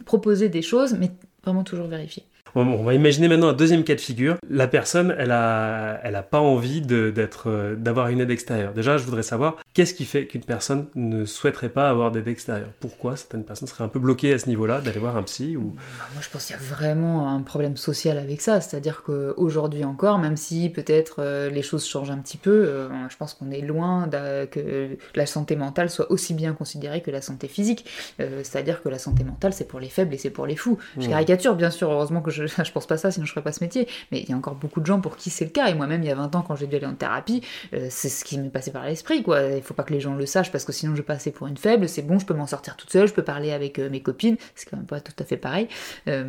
proposer 0.04 0.48
des 0.48 0.62
choses, 0.62 0.94
mais 0.94 1.10
vraiment 1.44 1.64
toujours 1.64 1.86
vérifier. 1.86 2.24
On 2.56 2.84
va 2.84 2.94
imaginer 2.94 3.26
maintenant 3.26 3.48
un 3.48 3.52
deuxième 3.52 3.82
cas 3.82 3.96
de 3.96 4.00
figure. 4.00 4.36
La 4.48 4.68
personne, 4.68 5.12
elle 5.18 5.32
a, 5.32 5.98
elle 6.04 6.14
a 6.14 6.22
pas 6.22 6.38
envie 6.38 6.80
d'être, 6.80 7.50
euh, 7.50 7.74
d'avoir 7.74 8.08
une 8.08 8.20
aide 8.20 8.30
extérieure. 8.30 8.72
Déjà, 8.72 8.96
je 8.96 9.04
voudrais 9.04 9.24
savoir 9.24 9.56
qu'est-ce 9.72 9.92
qui 9.92 10.04
fait 10.04 10.26
qu'une 10.26 10.44
personne 10.44 10.86
ne 10.94 11.24
souhaiterait 11.24 11.68
pas 11.68 11.90
avoir 11.90 12.12
d'aide 12.12 12.28
extérieure? 12.28 12.68
Pourquoi 12.78 13.16
certaines 13.16 13.44
personnes 13.44 13.66
seraient 13.66 13.82
un 13.82 13.88
peu 13.88 13.98
bloquées 13.98 14.32
à 14.32 14.38
ce 14.38 14.48
niveau-là 14.48 14.80
d'aller 14.80 15.00
voir 15.00 15.16
un 15.16 15.24
psy 15.24 15.56
ou 15.56 15.74
bah, 15.74 16.06
Moi, 16.12 16.22
je 16.22 16.30
pense 16.30 16.46
qu'il 16.46 16.54
y 16.54 16.58
a 16.58 16.62
vraiment 16.62 17.28
un 17.28 17.42
problème 17.42 17.76
social 17.76 18.18
avec 18.18 18.40
ça. 18.40 18.60
C'est-à-dire 18.60 19.02
qu'aujourd'hui 19.02 19.84
encore, 19.84 20.18
même 20.18 20.36
si 20.36 20.68
peut-être 20.68 21.16
euh, 21.18 21.50
les 21.50 21.62
choses 21.62 21.84
changent 21.84 22.12
un 22.12 22.18
petit 22.18 22.38
peu, 22.38 22.50
euh, 22.68 22.88
je 23.08 23.16
pense 23.16 23.34
qu'on 23.34 23.50
est 23.50 23.62
loin 23.62 24.08
que 24.50 24.96
la 25.16 25.26
santé 25.26 25.56
mentale 25.56 25.90
soit 25.90 26.10
aussi 26.12 26.34
bien 26.34 26.52
considérée 26.52 27.00
que 27.00 27.10
la 27.10 27.20
santé 27.20 27.48
physique. 27.48 27.84
C'est-à-dire 28.18 28.82
que 28.82 28.88
la 28.88 28.98
santé 28.98 29.24
mentale, 29.24 29.52
c'est 29.52 29.66
pour 29.66 29.80
les 29.80 29.88
faibles 29.88 30.14
et 30.14 30.18
c'est 30.18 30.30
pour 30.30 30.46
les 30.46 30.56
fous. 30.56 30.78
Je 30.98 31.06
mmh. 31.06 31.10
caricature, 31.10 31.56
bien 31.56 31.70
sûr. 31.70 31.90
Heureusement 31.90 32.20
que 32.20 32.30
je 32.34 32.46
je, 32.64 32.72
pense 32.72 32.86
pas 32.86 32.96
ça, 32.96 33.10
sinon 33.10 33.26
je 33.26 33.30
ferais 33.30 33.42
pas 33.42 33.52
ce 33.52 33.62
métier. 33.62 33.88
Mais 34.10 34.20
il 34.20 34.28
y 34.28 34.32
a 34.32 34.36
encore 34.36 34.54
beaucoup 34.54 34.80
de 34.80 34.86
gens 34.86 35.00
pour 35.00 35.16
qui 35.16 35.30
c'est 35.30 35.44
le 35.44 35.50
cas. 35.50 35.68
Et 35.68 35.74
moi-même, 35.74 36.02
il 36.02 36.06
y 36.06 36.10
a 36.10 36.14
20 36.14 36.34
ans, 36.34 36.42
quand 36.42 36.56
j'ai 36.56 36.66
dû 36.66 36.76
aller 36.76 36.86
en 36.86 36.94
thérapie, 36.94 37.42
euh, 37.72 37.86
c'est 37.90 38.08
ce 38.08 38.24
qui 38.24 38.38
m'est 38.38 38.50
passé 38.50 38.70
par 38.70 38.84
l'esprit, 38.84 39.22
quoi. 39.22 39.42
Il 39.42 39.62
faut 39.62 39.74
pas 39.74 39.84
que 39.84 39.92
les 39.92 40.00
gens 40.00 40.14
le 40.14 40.26
sachent 40.26 40.52
parce 40.52 40.64
que 40.64 40.72
sinon 40.72 40.94
je 40.96 41.02
passer 41.02 41.30
pour 41.30 41.46
une 41.46 41.56
faible. 41.56 41.88
C'est 41.88 42.02
bon, 42.02 42.18
je 42.18 42.26
peux 42.26 42.34
m'en 42.34 42.46
sortir 42.46 42.76
toute 42.76 42.90
seule, 42.90 43.06
je 43.08 43.14
peux 43.14 43.22
parler 43.22 43.52
avec 43.52 43.78
euh, 43.78 43.90
mes 43.90 44.00
copines. 44.00 44.36
C'est 44.54 44.68
quand 44.68 44.76
même 44.76 44.86
pas 44.86 45.00
tout 45.00 45.12
à 45.18 45.24
fait 45.24 45.36
pareil. 45.36 45.68
Euh, 46.08 46.24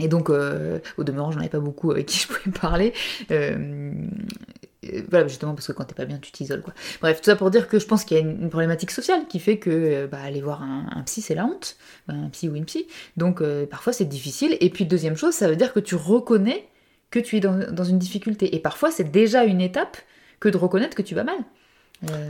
et 0.00 0.08
donc, 0.08 0.30
au 0.30 1.04
demeurant, 1.04 1.30
j'en 1.30 1.40
avais 1.40 1.50
pas 1.50 1.60
beaucoup 1.60 1.90
avec 1.90 2.06
qui 2.06 2.18
je 2.18 2.26
pouvais 2.26 2.50
parler. 2.58 2.94
Voilà, 5.10 5.28
justement 5.28 5.54
parce 5.54 5.66
que 5.66 5.72
quand 5.72 5.84
t'es 5.84 5.94
pas 5.94 6.04
bien, 6.04 6.18
tu 6.18 6.32
t'isoles, 6.32 6.62
quoi. 6.62 6.74
Bref, 7.00 7.20
tout 7.20 7.26
ça 7.26 7.36
pour 7.36 7.50
dire 7.50 7.68
que 7.68 7.78
je 7.78 7.86
pense 7.86 8.04
qu'il 8.04 8.16
y 8.16 8.20
a 8.20 8.22
une, 8.22 8.50
problématique 8.50 8.90
sociale 8.90 9.26
qui 9.28 9.38
fait 9.38 9.58
que 9.58 10.06
bah, 10.06 10.18
aller 10.22 10.40
voir 10.40 10.62
un, 10.62 11.02
psy, 11.06 11.22
c'est 11.22 11.34
la 11.34 11.44
honte, 11.44 11.76
un 12.08 12.28
psy 12.30 12.48
ou 12.48 12.56
une 12.56 12.64
psy. 12.64 12.86
Donc 13.16 13.42
parfois 13.70 13.92
c'est 13.92 14.04
difficile. 14.04 14.56
Et 14.60 14.70
puis 14.70 14.84
deuxième 14.84 15.16
chose, 15.16 15.34
ça 15.34 15.48
veut 15.48 15.56
dire 15.56 15.72
que 15.72 15.80
tu 15.80 15.94
reconnais 15.94 16.66
que 17.10 17.18
tu 17.18 17.36
es 17.36 17.40
dans 17.40 17.84
une 17.84 17.98
difficulté. 17.98 18.54
Et 18.54 18.58
parfois 18.58 18.90
c'est 18.90 19.10
déjà 19.10 19.44
une 19.44 19.60
étape 19.60 19.96
que 20.40 20.48
de 20.48 20.56
reconnaître 20.56 20.96
que 20.96 21.02
tu 21.02 21.14
vas 21.14 21.24
mal. 21.24 21.38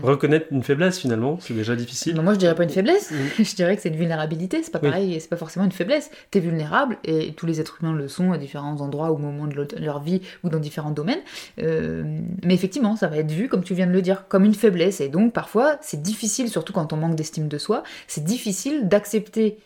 Reconnaître 0.02 0.46
une 0.50 0.62
faiblesse 0.62 0.98
finalement, 0.98 1.38
c'est 1.40 1.54
déjà 1.54 1.74
difficile. 1.74 2.20
moi 2.20 2.34
je 2.34 2.38
dirais 2.38 2.54
pas 2.54 2.64
une 2.64 2.70
faiblesse, 2.70 3.10
mm. 3.10 3.42
je 3.42 3.54
dirais 3.54 3.76
que 3.76 3.82
c'est 3.82 3.88
une 3.88 3.96
vulnérabilité, 3.96 4.62
c'est 4.62 4.70
pas 4.70 4.78
pareil, 4.78 5.18
c'est 5.20 5.30
pas 5.30 5.36
forcément 5.36 5.64
une 5.64 5.72
faiblesse. 5.72 6.10
T'es 6.30 6.40
vulnérable 6.40 6.98
et 7.04 7.32
tous 7.32 7.46
les 7.46 7.60
êtres 7.60 7.78
humains 7.80 7.94
le 7.94 8.08
sont 8.08 8.32
à 8.32 8.38
différents 8.38 8.80
endroits 8.80 9.10
ou 9.12 9.18
moments 9.18 9.46
de 9.46 9.66
leur 9.78 10.00
vie 10.00 10.20
ou 10.44 10.50
dans 10.50 10.58
différents 10.58 10.90
domaines. 10.90 11.20
Euh, 11.60 12.20
mais 12.44 12.54
effectivement, 12.54 12.96
ça 12.96 13.08
va 13.08 13.16
être 13.18 13.30
vu, 13.30 13.48
comme 13.48 13.64
tu 13.64 13.74
viens 13.74 13.86
de 13.86 13.92
le 13.92 14.02
dire, 14.02 14.28
comme 14.28 14.44
une 14.44 14.54
faiblesse 14.54 15.00
et 15.00 15.08
donc 15.08 15.32
parfois 15.32 15.78
c'est 15.80 16.02
difficile, 16.02 16.48
surtout 16.48 16.72
quand 16.72 16.92
on 16.92 16.96
manque 16.96 17.14
d'estime 17.14 17.48
de 17.48 17.58
soi, 17.58 17.82
c'est 18.06 18.24
difficile 18.24 18.88
d'accepter 18.88 19.58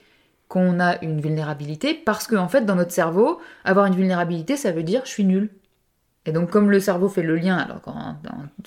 qu'on 0.48 0.78
a 0.78 1.02
une 1.02 1.20
vulnérabilité 1.20 1.94
parce 1.94 2.28
qu'en 2.28 2.44
en 2.44 2.48
fait 2.48 2.64
dans 2.64 2.76
notre 2.76 2.92
cerveau, 2.92 3.40
avoir 3.64 3.86
une 3.86 3.96
vulnérabilité 3.96 4.56
ça 4.56 4.70
veut 4.70 4.84
dire 4.84 5.02
je 5.04 5.10
suis 5.10 5.24
nul, 5.24 5.50
et 6.26 6.32
donc, 6.32 6.50
comme 6.50 6.70
le 6.70 6.81
cerveau 6.81 7.08
fait 7.08 7.23
le 7.23 7.37
lien, 7.37 7.56
alors 7.56 7.81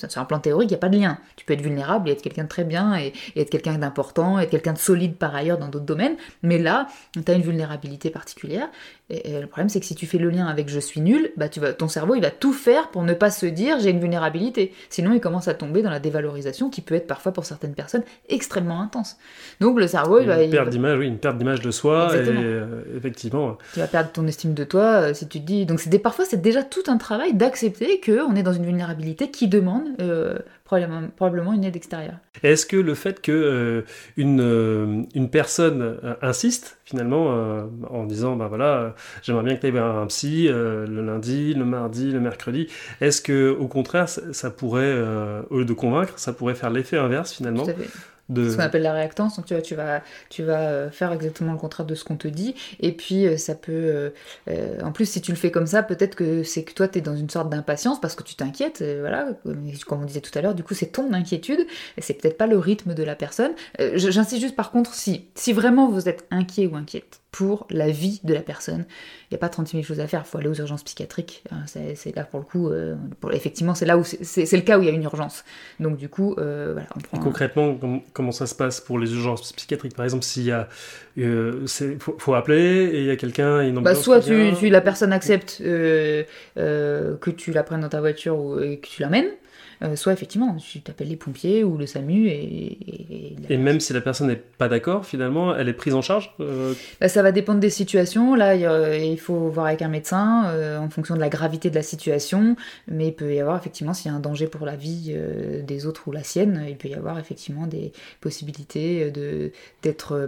sur 0.07 0.21
un 0.21 0.25
plan 0.25 0.39
théorique, 0.39 0.69
il 0.69 0.73
n'y 0.73 0.77
a 0.77 0.79
pas 0.79 0.89
de 0.89 0.97
lien. 0.97 1.17
Tu 1.35 1.45
peux 1.45 1.53
être 1.53 1.61
vulnérable 1.61 2.09
et 2.09 2.13
être 2.13 2.21
quelqu'un 2.21 2.43
de 2.43 2.49
très 2.49 2.63
bien, 2.63 2.97
et, 2.97 3.13
être 3.35 3.49
quelqu'un 3.49 3.77
d'important, 3.77 4.39
être 4.39 4.49
quelqu'un 4.49 4.73
de 4.73 4.77
solide 4.77 5.15
par 5.15 5.35
ailleurs 5.35 5.57
dans 5.57 5.67
d'autres 5.67 5.85
domaines, 5.85 6.15
mais 6.41 6.57
là, 6.57 6.87
tu 7.13 7.19
as 7.29 7.33
une 7.33 7.41
vulnérabilité 7.41 8.09
particulière, 8.09 8.69
et, 9.09 9.39
le 9.39 9.47
problème, 9.47 9.69
c'est 9.69 9.79
que 9.79 9.85
si 9.87 9.95
tu 9.95 10.05
fais 10.05 10.19
le 10.19 10.29
lien 10.29 10.45
avec 10.45 10.69
je 10.69 10.79
suis 10.79 11.01
nul, 11.01 11.31
bah 11.35 11.49
tu 11.49 11.59
vas, 11.59 11.73
ton 11.73 11.87
cerveau 11.87 12.13
il 12.13 12.21
va 12.21 12.29
tout 12.29 12.53
faire 12.53 12.89
pour 12.89 13.01
ne 13.01 13.13
pas 13.13 13.31
se 13.31 13.47
dire 13.47 13.79
j'ai 13.79 13.89
une 13.89 13.99
vulnérabilité. 13.99 14.71
Sinon, 14.89 15.13
il 15.13 15.19
commence 15.19 15.47
à 15.47 15.55
tomber 15.55 15.81
dans 15.81 15.89
la 15.89 15.99
dévalorisation 15.99 16.69
qui 16.69 16.81
peut 16.81 16.93
être 16.93 17.07
parfois 17.07 17.31
pour 17.31 17.45
certaines 17.45 17.73
personnes 17.73 18.03
extrêmement 18.29 18.81
intense. 18.81 19.17
Donc 19.61 19.79
le 19.79 19.87
cerveau, 19.87 20.19
il 20.19 20.27
va. 20.27 20.43
Une 20.43 20.51
perte 20.51 20.69
d'image, 20.69 20.99
oui, 20.99 21.07
une 21.07 21.17
perte 21.17 21.37
d'image 21.37 21.61
de 21.61 21.71
soi, 21.71 22.15
et 22.15 22.19
euh, 22.19 22.83
effectivement. 22.95 23.57
Tu 23.73 23.79
vas 23.79 23.87
perdre 23.87 24.11
ton 24.11 24.27
estime 24.27 24.53
de 24.53 24.63
toi 24.63 24.83
euh, 24.83 25.13
si 25.15 25.27
tu 25.27 25.39
te 25.39 25.45
dis. 25.45 25.65
Donc 25.65 25.79
c'est 25.79 25.97
parfois, 25.97 26.25
c'est 26.25 26.41
déjà 26.41 26.61
tout 26.61 26.83
un 26.87 26.97
travail 26.97 27.33
d'accepter 27.33 27.99
qu'on 27.99 28.35
est 28.35 28.43
dans 28.43 28.53
une 28.53 28.65
vulnérabilité 28.65 29.31
qui 29.31 29.47
demande 29.47 29.87
probablement, 31.15 31.53
une 31.53 31.63
aide 31.63 31.75
extérieure. 31.75 32.17
Est-ce 32.43 32.65
que 32.65 32.77
le 32.77 32.93
fait 32.93 33.21
que 33.21 33.31
euh, 33.31 33.81
une, 34.17 34.41
euh, 34.41 35.03
une 35.15 35.29
personne 35.29 35.81
euh, 35.81 36.13
insiste 36.21 36.77
finalement 36.85 37.27
en 37.89 38.05
disant 38.05 38.35
bah 38.35 38.47
voilà 38.47 38.95
j'aimerais 39.21 39.43
bien 39.43 39.55
que 39.55 39.61
tu 39.61 39.67
ailles 39.67 39.77
un 39.77 40.07
psy 40.07 40.47
le 40.47 41.05
lundi, 41.05 41.53
le 41.53 41.65
mardi, 41.65 42.11
le 42.11 42.19
mercredi, 42.19 42.67
est-ce 42.99 43.21
que 43.21 43.55
au 43.59 43.67
contraire 43.67 44.09
ça, 44.09 44.21
ça 44.33 44.49
pourrait 44.49 44.95
au 45.51 45.59
lieu 45.59 45.65
de 45.65 45.73
convaincre, 45.73 46.13
ça 46.17 46.33
pourrait 46.33 46.55
faire 46.55 46.71
l'effet 46.71 46.97
inverse 46.97 47.33
finalement? 47.33 47.65
Ce 48.35 48.55
qu'on 48.55 48.63
appelle 48.63 48.81
la 48.81 48.93
réactance. 48.93 49.35
Donc 49.37 49.45
tu 49.45 49.53
vas, 49.53 49.61
tu 49.61 49.75
vas, 49.75 50.01
tu 50.29 50.43
vas 50.43 50.69
euh, 50.69 50.89
faire 50.91 51.11
exactement 51.11 51.53
le 51.53 51.57
contraire 51.57 51.85
de 51.85 51.95
ce 51.95 52.03
qu'on 52.03 52.15
te 52.15 52.27
dit. 52.27 52.55
Et 52.79 52.91
puis 52.91 53.25
euh, 53.25 53.37
ça 53.37 53.55
peut... 53.55 54.11
Euh, 54.49 54.81
en 54.83 54.91
plus, 54.91 55.05
si 55.05 55.21
tu 55.21 55.31
le 55.31 55.37
fais 55.37 55.51
comme 55.51 55.67
ça, 55.67 55.83
peut-être 55.83 56.15
que 56.15 56.43
c'est 56.43 56.63
que 56.63 56.73
toi, 56.73 56.87
tu 56.87 56.99
es 56.99 57.01
dans 57.01 57.15
une 57.15 57.29
sorte 57.29 57.49
d'impatience 57.49 57.99
parce 57.99 58.15
que 58.15 58.23
tu 58.23 58.35
t'inquiètes. 58.35 58.83
voilà, 58.99 59.27
comme 59.87 60.01
on 60.01 60.05
disait 60.05 60.21
tout 60.21 60.37
à 60.37 60.41
l'heure, 60.41 60.55
du 60.55 60.63
coup, 60.63 60.73
c'est 60.73 60.87
ton 60.87 61.13
inquiétude. 61.13 61.65
C'est 61.97 62.15
peut-être 62.15 62.37
pas 62.37 62.47
le 62.47 62.57
rythme 62.57 62.93
de 62.93 63.03
la 63.03 63.15
personne. 63.15 63.51
J'insiste 63.95 64.41
juste 64.41 64.55
par 64.55 64.71
contre, 64.71 64.93
si, 64.93 65.27
si 65.35 65.53
vraiment 65.53 65.89
vous 65.89 66.09
êtes 66.09 66.25
inquiet 66.31 66.67
ou 66.67 66.75
inquiète, 66.75 67.21
pour 67.31 67.67
la 67.69 67.89
vie 67.89 68.21
de 68.23 68.33
la 68.33 68.41
personne. 68.41 68.85
Il 69.29 69.33
n'y 69.33 69.35
a 69.35 69.39
pas 69.39 69.49
36 69.49 69.77
000 69.77 69.83
choses 69.83 69.99
à 69.99 70.07
faire, 70.07 70.23
il 70.25 70.29
faut 70.29 70.39
aller 70.39 70.47
aux 70.47 70.55
urgences 70.55 70.83
psychiatriques. 70.83 71.43
Hein, 71.51 71.63
c'est 71.67 72.15
là 72.15 72.23
pour 72.23 72.39
le 72.39 72.45
coup, 72.45 72.69
euh, 72.69 72.95
effectivement, 73.31 73.75
c'est 73.75 73.85
là 73.85 73.97
où 73.97 74.03
c'est 74.03 74.51
le 74.51 74.61
cas 74.61 74.79
où 74.79 74.81
il 74.81 74.87
y 74.87 74.91
a 74.91 74.93
une 74.93 75.03
urgence. 75.03 75.43
Donc 75.79 75.97
du 75.97 76.09
coup, 76.09 76.35
euh, 76.39 76.71
voilà, 76.73 76.87
on 76.95 76.99
prend. 76.99 77.19
concrètement, 77.19 77.77
comment 78.13 78.31
ça 78.31 78.47
se 78.47 78.55
passe 78.55 78.81
pour 78.81 78.97
les 78.97 79.13
urgences 79.13 79.53
psychiatriques? 79.53 79.95
Par 79.95 80.05
exemple, 80.05 80.23
s'il 80.23 80.43
y 80.43 80.51
a, 80.51 80.67
euh, 81.19 81.67
faut, 81.99 82.33
appeler 82.33 82.85
et 82.85 82.99
il 83.01 83.05
y 83.05 83.11
a 83.11 83.15
quelqu'un, 83.15 83.61
une 83.61 83.79
bah, 83.79 83.93
soit 83.93 84.21
tu, 84.21 84.51
tu, 84.57 84.69
la 84.69 84.81
personne 84.81 85.13
accepte 85.13 85.59
que 85.59 86.25
tu 87.37 87.51
la 87.51 87.63
prennes 87.63 87.81
dans 87.81 87.89
ta 87.89 87.99
voiture 87.99 88.37
ou 88.37 88.59
et 88.59 88.79
que 88.79 88.87
tu 88.87 89.01
l'amènes. 89.03 89.29
Soit 89.95 90.13
effectivement, 90.13 90.55
tu 90.57 90.81
t'appelles 90.81 91.09
les 91.09 91.15
pompiers 91.15 91.63
ou 91.63 91.77
le 91.77 91.85
SAMU 91.85 92.27
et... 92.27 92.77
Et, 93.49 93.57
même 93.57 93.79
si 93.79 93.93
la 93.93 94.01
personne 94.01 94.27
n'est 94.27 94.35
pas 94.35 94.67
d'accord, 94.67 95.05
finalement, 95.05 95.55
elle 95.55 95.69
est 95.69 95.73
prise 95.73 95.93
en 95.93 96.01
charge 96.01 96.33
bah, 96.99 97.07
Ça 97.07 97.23
va 97.23 97.31
dépendre 97.31 97.59
des 97.59 97.69
situations. 97.69 98.35
Là, 98.35 98.55
il 98.55 99.19
faut 99.19 99.49
voir 99.49 99.67
avec 99.67 99.81
un 99.81 99.87
médecin 99.87 100.79
en 100.79 100.89
fonction 100.89 101.15
de 101.15 101.19
la 101.19 101.29
gravité 101.29 101.69
de 101.69 101.75
la 101.75 101.81
situation, 101.81 102.55
mais 102.87 103.07
il 103.07 103.13
peut 103.13 103.33
y 103.33 103.39
avoir 103.39 103.57
effectivement, 103.57 103.93
s'il 103.93 104.11
y 104.11 104.13
a 104.13 104.17
un 104.17 104.19
danger 104.19 104.47
pour 104.47 104.65
la 104.65 104.75
vie 104.75 105.15
des 105.63 105.85
autres 105.85 106.07
ou 106.07 106.11
la 106.11 106.23
sienne, 106.23 106.65
il 106.67 106.77
peut 106.77 106.89
y 106.89 106.93
avoir 106.93 107.17
effectivement 107.17 107.67
des 107.67 107.91
possibilités 108.21 109.11
de 109.11 109.51
d'être, 109.81 110.27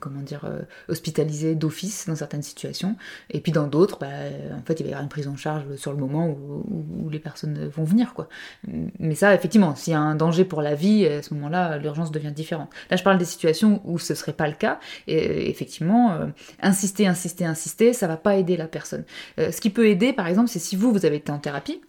comment 0.00 0.20
dire, 0.20 0.44
hospitalisé 0.88 1.54
d'office 1.54 2.06
dans 2.06 2.16
certaines 2.16 2.42
situations. 2.42 2.96
Et 3.30 3.40
puis 3.40 3.52
dans 3.52 3.66
d'autres, 3.66 3.98
bah, 3.98 4.06
en 4.56 4.62
fait, 4.62 4.80
il 4.80 4.84
va 4.84 4.90
y 4.90 4.92
avoir 4.92 5.02
une 5.02 5.08
prise 5.08 5.28
en 5.28 5.36
charge 5.36 5.74
sur 5.76 5.92
le 5.92 5.98
moment 5.98 6.28
où, 6.28 7.08
les 7.10 7.18
personnes 7.18 7.68
vont 7.68 7.84
venir. 7.84 8.14
Quoi. 8.14 8.28
Mais 8.98 9.14
ça, 9.14 9.34
effectivement, 9.34 9.74
s'il 9.74 9.92
y 9.92 9.96
a 9.96 10.00
un 10.00 10.14
danger 10.14 10.44
pour 10.44 10.62
la 10.62 10.74
vie, 10.74 11.06
à 11.06 11.22
ce 11.22 11.34
moment-là, 11.34 11.76
l'urgence 11.78 12.10
devient 12.10 12.32
différente. 12.32 12.70
Là, 12.90 12.96
je 12.96 13.02
parle 13.02 13.18
des 13.18 13.26
situations 13.26 13.82
où 13.84 13.98
ce 13.98 14.14
ne 14.14 14.16
serait 14.16 14.32
pas 14.32 14.48
le 14.48 14.54
cas. 14.54 14.80
Et 15.06 15.50
effectivement, 15.50 16.12
euh, 16.12 16.26
insister, 16.60 17.06
insister, 17.06 17.44
insister, 17.44 17.92
ça 17.92 18.06
va 18.06 18.16
pas 18.16 18.36
aider 18.36 18.56
la 18.56 18.66
personne. 18.66 19.04
Euh, 19.38 19.52
ce 19.52 19.60
qui 19.60 19.70
peut 19.70 19.86
aider, 19.88 20.12
par 20.12 20.26
exemple, 20.26 20.48
c'est 20.48 20.58
si 20.58 20.76
vous, 20.76 20.90
vous 20.90 21.04
avez 21.04 21.16
été 21.16 21.30
en 21.30 21.38
thérapie, 21.38 21.82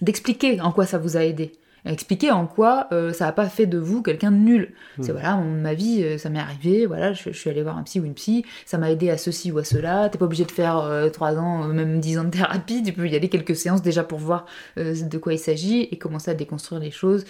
d'expliquer 0.00 0.60
en 0.60 0.72
quoi 0.72 0.86
ça 0.86 0.98
vous 0.98 1.16
a 1.16 1.24
aidé 1.24 1.52
expliquer 1.92 2.30
en 2.30 2.46
quoi 2.46 2.88
euh, 2.92 3.12
ça 3.12 3.26
n'a 3.26 3.32
pas 3.32 3.48
fait 3.48 3.66
de 3.66 3.78
vous 3.78 4.02
quelqu'un 4.02 4.30
de 4.30 4.36
nul. 4.36 4.72
Hmm. 4.98 5.02
C'est 5.02 5.12
voilà, 5.12 5.36
ma 5.36 5.74
vie, 5.74 6.02
euh, 6.02 6.18
ça 6.18 6.30
m'est 6.30 6.38
arrivé, 6.38 6.86
voilà, 6.86 7.12
je, 7.12 7.30
suis 7.30 7.50
allée 7.50 7.62
voir 7.62 7.76
un 7.76 7.82
psy 7.82 8.00
ou 8.00 8.04
une 8.04 8.14
psy, 8.14 8.44
ça 8.64 8.78
m'a 8.78 8.90
aidé 8.90 9.10
à 9.10 9.18
ceci 9.18 9.52
ou 9.52 9.58
à 9.58 9.64
cela. 9.64 10.08
T'es 10.08 10.18
pas 10.18 10.24
obligé 10.24 10.44
de 10.44 10.50
faire 10.50 10.78
euh, 10.78 11.08
trois 11.10 11.36
ans, 11.36 11.64
même 11.68 12.00
dix 12.00 12.18
ans 12.18 12.24
de 12.24 12.30
thérapie, 12.30 12.82
tu 12.82 12.92
peux 12.92 13.08
y 13.08 13.16
aller 13.16 13.28
quelques 13.28 13.56
séances 13.56 13.82
déjà 13.82 14.04
pour 14.04 14.18
voir 14.18 14.46
de 14.76 15.18
quoi 15.18 15.32
il 15.32 15.38
s'agit 15.38 15.82
et 15.82 15.98
commencer 15.98 16.30
à 16.30 16.34
déconstruire 16.34 16.80
les 16.80 16.90
choses 16.90 17.24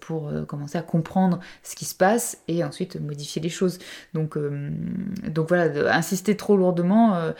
pour 0.00 0.30
commencer 0.46 0.78
à 0.78 0.82
comprendre 0.82 1.40
ce 1.62 1.74
qui 1.74 1.84
se 1.84 1.94
passe 1.94 2.38
et 2.48 2.64
ensuite 2.64 3.00
modifier 3.00 3.40
les 3.42 3.48
choses. 3.48 3.78
Donc, 4.14 4.38
donc 5.28 5.48
voilà, 5.48 5.94
insister 5.94 6.36
trop 6.36 6.56
lourdement, 6.56 7.32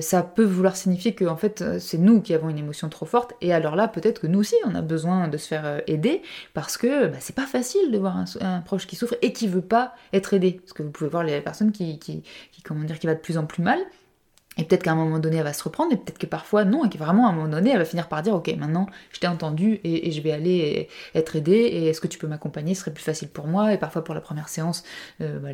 ça 0.00 0.22
peut 0.22 0.44
vouloir 0.44 0.76
signifier 0.76 1.14
que 1.14 1.24
en 1.24 1.36
fait 1.36 1.64
c'est 1.78 1.98
nous 1.98 2.20
qui 2.20 2.34
avons 2.34 2.48
une 2.48 2.58
émotion 2.58 2.88
trop 2.88 3.06
forte 3.06 3.34
et 3.40 3.52
alors 3.52 3.76
là 3.76 3.88
peut-être 3.88 4.20
que 4.20 4.26
nous 4.26 4.40
aussi 4.40 4.56
on 4.66 4.74
a 4.74 4.82
besoin 4.82 5.28
de 5.28 5.36
se 5.36 5.48
faire 5.48 5.82
aider 5.86 5.99
parce 6.54 6.76
que 6.76 7.06
bah, 7.06 7.18
c'est 7.20 7.34
pas 7.34 7.46
facile 7.46 7.90
de 7.90 7.98
voir 7.98 8.24
un, 8.40 8.60
proche 8.60 8.86
qui 8.86 8.96
souffre 8.96 9.14
et 9.22 9.32
qui 9.32 9.48
veut 9.48 9.62
pas 9.62 9.94
être 10.12 10.34
aidé. 10.34 10.52
Parce 10.52 10.72
que 10.72 10.82
vous 10.82 10.90
pouvez 10.90 11.10
voir 11.10 11.24
les 11.24 11.40
personnes 11.40 11.72
qui, 11.72 11.98
comment 12.64 12.84
dire, 12.84 12.98
qui 12.98 13.06
va 13.06 13.14
de 13.14 13.20
plus 13.20 13.38
en 13.38 13.46
plus 13.46 13.62
mal. 13.62 13.78
Et 14.58 14.64
peut-être 14.64 14.82
qu'à 14.82 14.92
un 14.92 14.96
moment 14.96 15.20
donné, 15.20 15.36
elle 15.36 15.44
va 15.44 15.52
se 15.52 15.62
reprendre, 15.62 15.92
et 15.92 15.96
peut-être 15.96 16.18
que 16.18 16.26
parfois, 16.26 16.64
non, 16.64 16.84
et 16.84 16.90
que 16.90 16.98
vraiment, 16.98 17.28
à 17.28 17.30
un 17.30 17.32
moment 17.32 17.48
donné, 17.48 17.70
elle 17.70 17.78
va 17.78 17.84
finir 17.84 18.08
par 18.08 18.20
dire 18.20 18.34
Ok, 18.34 18.52
maintenant, 18.58 18.86
je 19.12 19.20
t'ai 19.20 19.28
entendu 19.28 19.80
et, 19.84 20.10
je 20.10 20.20
vais 20.20 20.32
aller 20.32 20.88
être 21.14 21.36
aidée, 21.36 21.52
et 21.52 21.86
est-ce 21.86 22.00
que 22.00 22.08
tu 22.08 22.18
peux 22.18 22.26
m'accompagner? 22.26 22.74
Ce 22.74 22.80
serait 22.80 22.92
plus 22.92 23.04
facile 23.04 23.28
pour 23.28 23.46
moi. 23.46 23.72
Et 23.72 23.78
parfois, 23.78 24.02
pour 24.02 24.14
la 24.14 24.20
première 24.20 24.48
séance, 24.48 24.82
euh, 25.20 25.38
bah, 25.38 25.50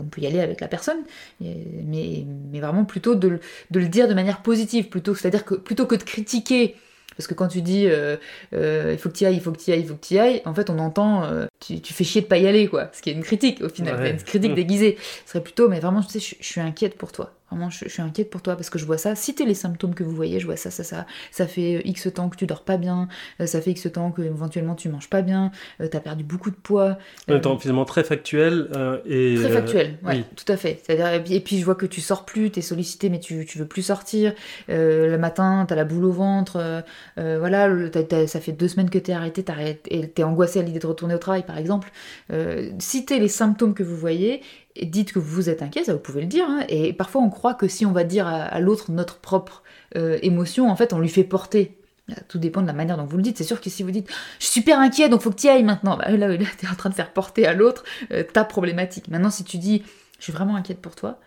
on 0.00 0.04
peut 0.04 0.20
y 0.22 0.26
aller 0.26 0.40
avec 0.40 0.60
la 0.60 0.68
personne, 0.68 1.04
mais, 1.40 2.24
mais 2.50 2.60
vraiment 2.60 2.84
plutôt 2.84 3.14
de, 3.14 3.38
de, 3.70 3.80
le 3.80 3.88
dire 3.88 4.08
de 4.08 4.14
manière 4.14 4.42
positive, 4.42 4.88
plutôt, 4.88 5.14
c'est-à-dire 5.14 5.44
que 5.44 5.54
plutôt 5.54 5.86
que 5.86 5.94
de 5.94 6.02
critiquer 6.02 6.76
parce 7.16 7.26
que 7.26 7.34
quand 7.34 7.48
tu 7.48 7.62
dis 7.62 7.86
euh, 7.86 8.16
euh, 8.54 8.90
il 8.92 8.98
faut 8.98 9.08
que 9.08 9.14
tu 9.16 9.24
ailles, 9.24 9.36
il 9.36 9.40
faut 9.40 9.52
que 9.52 9.58
tu 9.58 9.70
ailles, 9.72 9.80
il 9.80 9.86
faut 9.86 9.94
que 9.94 10.06
tu 10.06 10.18
ailles, 10.18 10.42
en 10.44 10.54
fait 10.54 10.70
on 10.70 10.78
entend 10.78 11.24
euh, 11.24 11.46
tu, 11.62 11.92
fais 11.92 12.04
chier 12.04 12.20
de 12.22 12.26
pas 12.26 12.38
y 12.38 12.46
aller 12.46 12.68
quoi. 12.68 12.90
Ce 12.92 13.02
qui 13.02 13.10
est 13.10 13.14
une 13.14 13.22
critique 13.22 13.62
au 13.62 13.68
final, 13.68 14.06
une 14.06 14.22
critique 14.22 14.54
déguisée. 14.54 14.96
Ce 15.24 15.32
serait 15.32 15.44
plutôt 15.44 15.68
mais 15.68 15.80
vraiment 15.80 16.02
tu 16.02 16.18
sais 16.18 16.36
je 16.40 16.44
suis 16.44 16.60
inquiète 16.60 16.96
pour 16.96 17.12
toi. 17.12 17.32
Vraiment, 17.52 17.68
je, 17.68 17.86
suis 17.86 18.00
inquiète 18.00 18.30
pour 18.30 18.40
toi 18.40 18.56
parce 18.56 18.70
que 18.70 18.78
je 18.78 18.86
vois 18.86 18.96
ça. 18.96 19.14
Citez 19.14 19.44
les 19.44 19.54
symptômes 19.54 19.94
que 19.94 20.02
vous 20.02 20.14
voyez, 20.14 20.40
je 20.40 20.46
vois 20.46 20.56
ça, 20.56 20.70
ça, 20.70 20.84
ça. 20.84 21.06
Ça 21.30 21.46
fait 21.46 21.76
euh, 21.76 21.80
X 21.84 22.08
temps 22.14 22.30
que 22.30 22.36
tu 22.36 22.46
dors 22.46 22.62
pas 22.62 22.78
bien, 22.78 23.08
euh, 23.40 23.46
ça 23.46 23.60
fait 23.60 23.72
X 23.72 23.92
temps 23.92 24.10
que 24.10 24.22
éventuellement 24.22 24.74
tu 24.74 24.88
manges 24.88 25.10
pas 25.10 25.20
bien, 25.20 25.52
euh, 25.82 25.88
tu 25.90 25.94
as 25.94 26.00
perdu 26.00 26.24
beaucoup 26.24 26.50
de 26.50 26.56
poids. 26.56 26.96
En 27.30 27.38
temps 27.40 27.58
finalement 27.58 27.84
très 27.84 28.04
factuel. 28.04 28.68
et, 29.04 29.34
très 29.36 29.50
factuel, 29.50 29.98
oui. 30.04 30.24
tout 30.34 30.50
à 30.50 30.56
fait. 30.56 30.82
Et 30.88 31.40
puis 31.40 31.58
je 31.58 31.64
vois 31.64 31.74
que 31.74 31.84
tu 31.84 32.00
sors 32.00 32.24
plus, 32.24 32.50
tu 32.50 32.60
es 32.60 32.62
sollicité 32.62 33.10
mais 33.10 33.20
tu, 33.20 33.44
tu 33.44 33.58
veux 33.58 33.66
plus 33.66 33.82
sortir. 33.82 34.32
le 34.68 35.16
matin, 35.18 35.66
tu 35.68 35.74
as 35.74 35.76
la 35.76 35.84
boule 35.84 36.06
au 36.06 36.12
ventre. 36.12 36.82
voilà, 37.16 37.68
ça 38.26 38.40
fait 38.40 38.52
deux 38.52 38.68
semaines 38.68 38.90
que 38.90 38.98
tu 38.98 39.10
es 39.10 39.14
arrêté 39.14 39.44
et 39.88 40.10
tu 40.10 40.22
es 40.22 40.24
angoissé 40.24 40.60
à 40.60 40.62
l'idée 40.62 40.78
de 40.78 40.86
retourner 40.86 41.14
au 41.14 41.18
travail 41.18 41.44
par 41.52 41.58
exemple. 41.58 41.92
citez 42.78 43.18
les 43.18 43.28
symptômes 43.28 43.74
que 43.74 43.82
vous 43.82 43.96
voyez 43.96 44.40
et 44.76 44.86
dites 44.86 45.12
que 45.12 45.18
vous 45.18 45.50
êtes 45.50 45.62
inquiet, 45.62 45.84
ça 45.84 45.92
vous 45.92 46.00
pouvez 46.00 46.22
le 46.22 46.26
dire. 46.26 46.46
Hein. 46.48 46.64
et 46.68 46.92
parfois 46.92 47.20
on 47.20 47.30
croit 47.30 47.54
que 47.54 47.68
si 47.68 47.84
on 47.86 47.92
va 47.92 48.04
dire 48.04 48.26
à, 48.26 48.58
l'autre 48.60 48.90
notre 48.90 49.18
propre 49.18 49.62
euh, 49.96 50.18
émotion, 50.22 50.70
en 50.70 50.76
fait 50.76 50.92
on 50.92 50.98
lui 50.98 51.08
fait 51.08 51.24
porter. 51.24 51.78
Tout 52.28 52.38
dépend 52.38 52.62
de 52.62 52.66
la 52.66 52.72
manière 52.72 52.96
dont 52.96 53.04
vous 53.04 53.16
le 53.16 53.22
dites. 53.22 53.38
C'est 53.38 53.44
sûr 53.44 53.60
que 53.60 53.70
si 53.70 53.82
vous 53.82 53.90
dites 53.90 54.08
je 54.38 54.46
suis 54.46 54.60
super 54.60 54.80
inquiet 54.80 55.08
donc 55.08 55.22
faut 55.22 55.30
que 55.30 55.36
tu 55.36 55.48
ailles 55.48 55.62
maintenant, 55.62 55.96
bah, 55.96 56.10
là, 56.10 56.28
là 56.28 56.36
tu 56.36 56.66
es 56.66 56.68
en 56.68 56.74
train 56.74 56.90
de 56.90 56.94
faire 56.94 57.12
porter 57.12 57.46
à 57.46 57.54
l'autre 57.54 57.84
euh, 58.12 58.22
ta 58.22 58.44
problématique. 58.44 59.08
Maintenant 59.08 59.30
si 59.30 59.44
tu 59.44 59.58
dis 59.58 59.82
je 60.18 60.24
suis 60.24 60.32
vraiment 60.32 60.56
inquiète 60.56 60.80
pour 60.80 60.94
toi, 60.94 61.18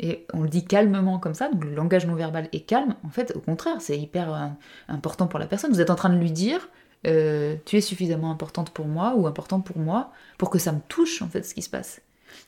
et 0.00 0.26
on 0.32 0.42
le 0.42 0.48
dit 0.48 0.64
calmement 0.64 1.18
comme 1.18 1.34
ça, 1.34 1.48
donc 1.48 1.64
le 1.64 1.74
langage 1.74 2.06
non 2.06 2.14
verbal 2.14 2.48
est 2.52 2.60
calme, 2.60 2.96
en 3.04 3.10
fait 3.10 3.32
au 3.36 3.40
contraire 3.40 3.76
c'est 3.80 3.98
hyper 3.98 4.34
euh, 4.34 4.46
important 4.88 5.26
pour 5.26 5.38
la 5.38 5.46
personne. 5.46 5.72
Vous 5.72 5.80
êtes 5.80 5.90
en 5.90 5.94
train 5.94 6.10
de 6.10 6.18
lui 6.18 6.32
dire 6.32 6.68
tu 7.04 7.76
es 7.76 7.80
suffisamment 7.80 8.30
importante 8.30 8.70
pour 8.70 8.86
moi 8.86 9.14
ou 9.16 9.26
important 9.26 9.60
pour 9.60 9.78
moi 9.78 10.12
pour 10.38 10.50
que 10.50 10.58
ça 10.58 10.72
me 10.72 10.80
touche 10.88 11.22
en 11.22 11.28
fait 11.28 11.42
ce 11.44 11.54
qui 11.54 11.62
se 11.62 11.70
passe. 11.70 12.02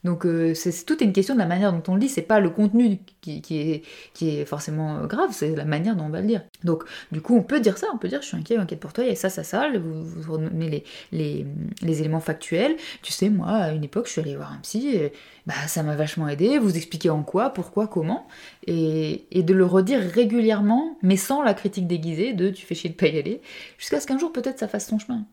Donc 0.04 0.26
euh, 0.26 0.54
c'est 0.54 0.84
toute 0.84 1.00
une 1.00 1.12
question 1.12 1.34
de 1.34 1.38
la 1.38 1.46
manière 1.46 1.72
dont 1.72 1.82
on 1.88 1.94
le 1.94 2.00
dit, 2.00 2.08
c'est 2.08 2.22
pas 2.22 2.40
le 2.40 2.50
contenu 2.50 2.98
qui, 3.20 3.40
est, 3.50 3.82
qui 4.14 4.30
est 4.30 4.44
forcément 4.44 4.98
euh, 4.98 5.06
grave, 5.06 5.30
c'est 5.32 5.54
la 5.54 5.64
manière 5.64 5.96
dont 5.96 6.04
on 6.04 6.10
va 6.10 6.20
le 6.20 6.26
dire. 6.26 6.42
Donc 6.64 6.84
du 7.12 7.20
coup 7.20 7.36
on 7.36 7.42
peut 7.42 7.60
dire 7.60 7.78
ça, 7.78 7.86
on 7.94 7.98
peut 7.98 8.08
dire 8.08 8.22
je 8.22 8.26
suis 8.28 8.36
inquiet, 8.36 8.56
inquiète 8.56 8.80
pour 8.80 8.92
toi, 8.92 9.04
il 9.04 9.10
y 9.10 9.12
a 9.12 9.16
ça, 9.16 9.28
ça, 9.28 9.44
ça, 9.44 9.70
vous, 9.78 10.04
vous 10.04 10.38
les, 10.58 10.84
les, 11.12 11.46
les, 11.82 12.00
éléments 12.00 12.20
factuels. 12.20 12.76
Tu 13.02 13.12
sais, 13.12 13.30
moi 13.30 13.48
à 13.48 13.72
une 13.72 13.84
époque 13.84 14.06
je 14.06 14.12
suis 14.12 14.20
allée 14.20 14.36
voir 14.36 14.52
un 14.52 14.58
psy, 14.62 14.98
bah, 15.46 15.54
ça 15.66 15.82
m'a 15.82 15.96
vachement 15.96 16.28
aidé, 16.28 16.58
vous 16.58 16.76
expliquer 16.76 17.10
en 17.10 17.22
quoi, 17.22 17.50
pourquoi, 17.50 17.86
comment, 17.86 18.26
et, 18.66 19.24
et, 19.30 19.42
de 19.42 19.54
le 19.54 19.64
redire 19.64 20.00
régulièrement, 20.00 20.96
mais 21.02 21.16
sans 21.16 21.42
la 21.42 21.54
critique 21.54 21.86
déguisée 21.86 22.32
de 22.32 22.50
tu 22.50 22.66
fais 22.66 22.74
chier 22.74 22.90
de 22.90 22.94
pas 22.94 23.08
y 23.08 23.18
aller, 23.18 23.40
jusqu'à 23.78 24.00
ce 24.00 24.06
qu'un 24.06 24.18
jour 24.18 24.32
peut-être 24.32 24.58
ça 24.58 24.68
fasse 24.68 24.88
son 24.88 24.98
chemin. 24.98 25.24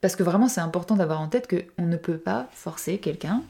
Parce 0.00 0.16
que 0.16 0.22
vraiment 0.22 0.48
c'est 0.48 0.60
important 0.60 0.96
d'avoir 0.96 1.20
en 1.20 1.28
tête 1.28 1.48
qu'on 1.48 1.86
ne 1.86 1.96
peut 1.96 2.18
pas 2.18 2.48
forcer 2.52 2.98
quelqu'un 2.98 3.42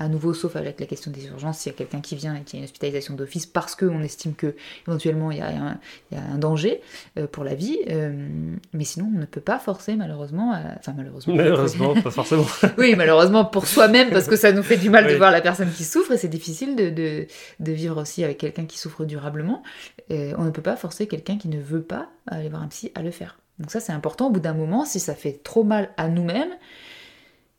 à 0.00 0.08
nouveau, 0.08 0.34
sauf 0.34 0.56
avec 0.56 0.80
la 0.80 0.86
question 0.86 1.10
des 1.10 1.26
urgences, 1.26 1.58
s'il 1.58 1.70
y 1.70 1.74
a 1.74 1.78
quelqu'un 1.78 2.00
qui 2.00 2.16
vient 2.16 2.34
et 2.34 2.42
qui 2.42 2.56
a 2.56 2.58
une 2.58 2.64
hospitalisation 2.64 3.14
d'office 3.14 3.46
parce 3.46 3.76
qu'on 3.76 4.02
estime 4.02 4.34
que 4.34 4.56
éventuellement 4.88 5.30
il 5.30 5.38
y 5.38 5.40
a 5.40 5.78
un, 6.12 6.38
danger 6.38 6.80
euh, 7.16 7.28
pour 7.28 7.44
la 7.44 7.54
vie, 7.54 7.78
euh, 7.88 8.12
mais 8.72 8.84
sinon 8.84 9.10
on 9.14 9.18
ne 9.18 9.24
peut 9.24 9.40
pas 9.40 9.58
forcer 9.58 9.94
malheureusement, 9.94 10.52
enfin 10.78 10.94
malheureusement. 10.96 11.34
Malheureusement, 11.34 11.94
pas 11.94 12.10
forcément. 12.10 12.46
oui, 12.78 12.96
malheureusement 12.96 13.44
pour 13.44 13.66
soi-même 13.66 14.10
parce 14.10 14.26
que 14.26 14.36
ça 14.36 14.52
nous 14.52 14.64
fait 14.64 14.76
du 14.76 14.90
mal 14.90 15.06
de 15.06 15.14
voir 15.14 15.30
la 15.30 15.40
personne 15.40 15.70
qui 15.70 15.84
souffre 15.84 16.12
et 16.12 16.18
c'est 16.18 16.28
difficile 16.28 16.74
de, 16.74 16.90
de, 16.90 17.72
vivre 17.72 18.00
aussi 18.00 18.24
avec 18.24 18.38
quelqu'un 18.38 18.66
qui 18.66 18.78
souffre 18.78 19.04
durablement. 19.04 19.62
on 20.10 20.44
ne 20.44 20.50
peut 20.50 20.62
pas 20.62 20.76
forcer 20.76 21.06
quelqu'un 21.06 21.38
qui 21.38 21.48
ne 21.48 21.60
veut 21.60 21.82
pas 21.82 22.08
aller 22.26 22.48
voir 22.48 22.62
un 22.62 22.68
psy 22.68 22.90
à 22.94 23.02
le 23.02 23.10
faire. 23.10 23.38
Donc 23.58 23.70
ça 23.70 23.80
c'est 23.80 23.92
important 23.92 24.26
au 24.26 24.30
bout 24.30 24.40
d'un 24.40 24.54
moment, 24.54 24.84
si 24.84 24.98
ça 24.98 25.14
fait 25.14 25.40
trop 25.44 25.62
mal 25.62 25.90
à 25.96 26.08
nous-mêmes, 26.08 26.50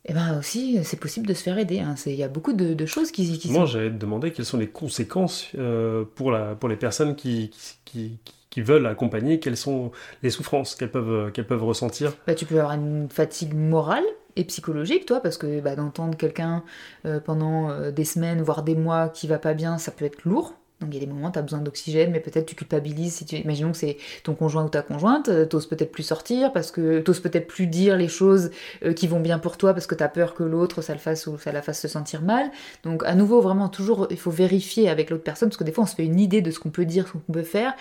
eh 0.07 0.13
ben 0.13 0.37
aussi, 0.37 0.83
c'est 0.83 0.99
possible 0.99 1.25
de 1.25 1.33
se 1.33 1.41
faire 1.41 1.57
aider. 1.57 1.79
Hein. 1.79 1.95
Il 2.05 2.13
y 2.13 2.23
a 2.23 2.27
beaucoup 2.27 2.53
de, 2.53 2.85
choses 2.85 3.11
qui, 3.11 3.39
qui 3.39 3.51
Moi, 3.51 3.65
j'allais 3.65 3.89
te 3.89 3.95
demander 3.95 4.31
quelles 4.31 4.45
sont 4.45 4.57
les 4.57 4.67
conséquences 4.67 5.47
euh, 5.57 6.05
pour, 6.15 6.31
la, 6.31 6.53
pour 6.53 6.69
les 6.69 6.75
personnes 6.75 7.15
qui, 7.15 7.49
qui, 7.85 8.19
qui, 8.51 8.61
veulent 8.61 8.85
accompagner, 8.85 9.39
quelles 9.39 9.57
sont 9.57 9.91
les 10.21 10.29
souffrances 10.29 10.75
qu'elles 10.75 10.91
peuvent, 10.91 11.31
qu'elles 11.31 11.47
peuvent 11.47 11.63
ressentir? 11.63 12.13
Bah, 12.27 12.35
tu 12.35 12.45
peux 12.45 12.59
avoir 12.59 12.73
une 12.73 13.09
fatigue 13.09 13.55
morale 13.55 14.03
et 14.35 14.43
psychologique, 14.43 15.05
toi, 15.05 15.21
parce 15.21 15.37
que 15.37 15.59
bah, 15.59 15.75
d'entendre 15.75 16.15
quelqu'un 16.15 16.63
euh, 17.05 17.19
pendant 17.19 17.71
euh, 17.71 17.91
des 17.91 18.05
semaines, 18.05 18.41
voire 18.41 18.61
des 18.61 18.75
mois 18.75 19.09
qui 19.09 19.25
va 19.25 19.39
pas 19.39 19.55
bien, 19.55 19.79
ça 19.79 19.91
peut 19.91 20.05
être 20.05 20.23
lourd. 20.23 20.53
Donc 20.81 20.89
il 20.91 20.95
y 20.95 20.97
a 20.97 21.05
des 21.05 21.11
moments, 21.11 21.31
tu 21.31 21.39
as 21.39 21.41
besoin 21.41 21.59
d'oxygène, 21.59 22.11
mais 22.11 22.19
peut-être 22.19 22.45
tu 22.45 22.55
culpabilises. 22.55 23.15
Si 23.15 23.25
tu... 23.25 23.37
Imaginons 23.37 23.71
que 23.71 23.77
c'est 23.77 23.97
ton 24.23 24.33
conjoint 24.33 24.65
ou 24.65 24.69
ta 24.69 24.81
conjointe, 24.81 25.29
euh, 25.29 25.45
t'oses 25.45 25.67
peut-être 25.67 25.91
plus 25.91 26.03
sortir, 26.03 26.51
parce 26.51 26.69
que 26.69 26.99
t'oses 26.99 27.21
peut-être 27.21 27.47
plus 27.47 27.67
dire 27.67 27.95
les 27.95 28.09
choses 28.09 28.51
euh, 28.83 28.91
qui 28.91 29.07
vont 29.07 29.21
bien 29.21 29.39
pour 29.39 29.57
toi, 29.57 29.73
parce 29.73 29.87
que 29.87 29.95
tu 29.95 30.03
as 30.03 30.09
peur 30.09 30.33
que 30.33 30.43
l'autre, 30.43 30.81
ça 30.81 30.91
le 30.91 30.99
fasse 30.99 31.27
ou 31.27 31.37
ça 31.37 31.53
la 31.53 31.61
fasse 31.61 31.79
se 31.79 31.87
sentir 31.87 32.21
mal. 32.21 32.51
Donc 32.83 33.03
à 33.05 33.15
nouveau, 33.15 33.39
vraiment, 33.39 33.69
toujours, 33.69 34.07
il 34.09 34.17
faut 34.17 34.31
vérifier 34.31 34.89
avec 34.89 35.09
l'autre 35.09 35.23
personne, 35.23 35.47
parce 35.47 35.57
que 35.57 35.63
des 35.63 35.71
fois, 35.71 35.85
on 35.85 35.87
se 35.87 35.95
fait 35.95 36.05
une 36.05 36.19
idée 36.19 36.41
de 36.41 36.51
ce 36.51 36.59
qu'on 36.59 36.71
peut 36.71 36.85
dire, 36.85 37.07
ce 37.07 37.13
qu'on 37.13 37.31
peut 37.31 37.43
faire. 37.43 37.73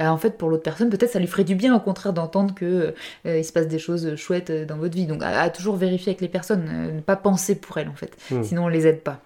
Euh, 0.00 0.08
en 0.08 0.18
fait, 0.18 0.36
pour 0.36 0.48
l'autre 0.48 0.64
personne, 0.64 0.90
peut-être 0.90 1.12
ça 1.12 1.20
lui 1.20 1.28
ferait 1.28 1.44
du 1.44 1.54
bien, 1.54 1.76
au 1.76 1.80
contraire, 1.80 2.12
d'entendre 2.12 2.54
que 2.54 2.94
il 3.24 3.44
se 3.44 3.52
passe 3.52 3.68
des 3.68 3.78
choses 3.78 4.16
chouettes 4.16 4.50
dans 4.50 4.76
votre 4.76 4.96
vie. 4.96 5.06
Donc 5.06 5.22
à, 5.22 5.48
toujours 5.50 5.76
vérifier 5.76 6.10
avec 6.10 6.20
les 6.20 6.28
personnes, 6.28 6.94
ne 6.96 7.00
pas 7.00 7.16
penser 7.16 7.54
pour 7.54 7.78
elles, 7.78 7.88
en 7.88 7.94
fait. 7.94 8.16
Hmm. 8.30 8.42
Sinon, 8.42 8.64
on 8.64 8.68
les 8.68 8.88
aide 8.88 9.02
pas. 9.02 9.20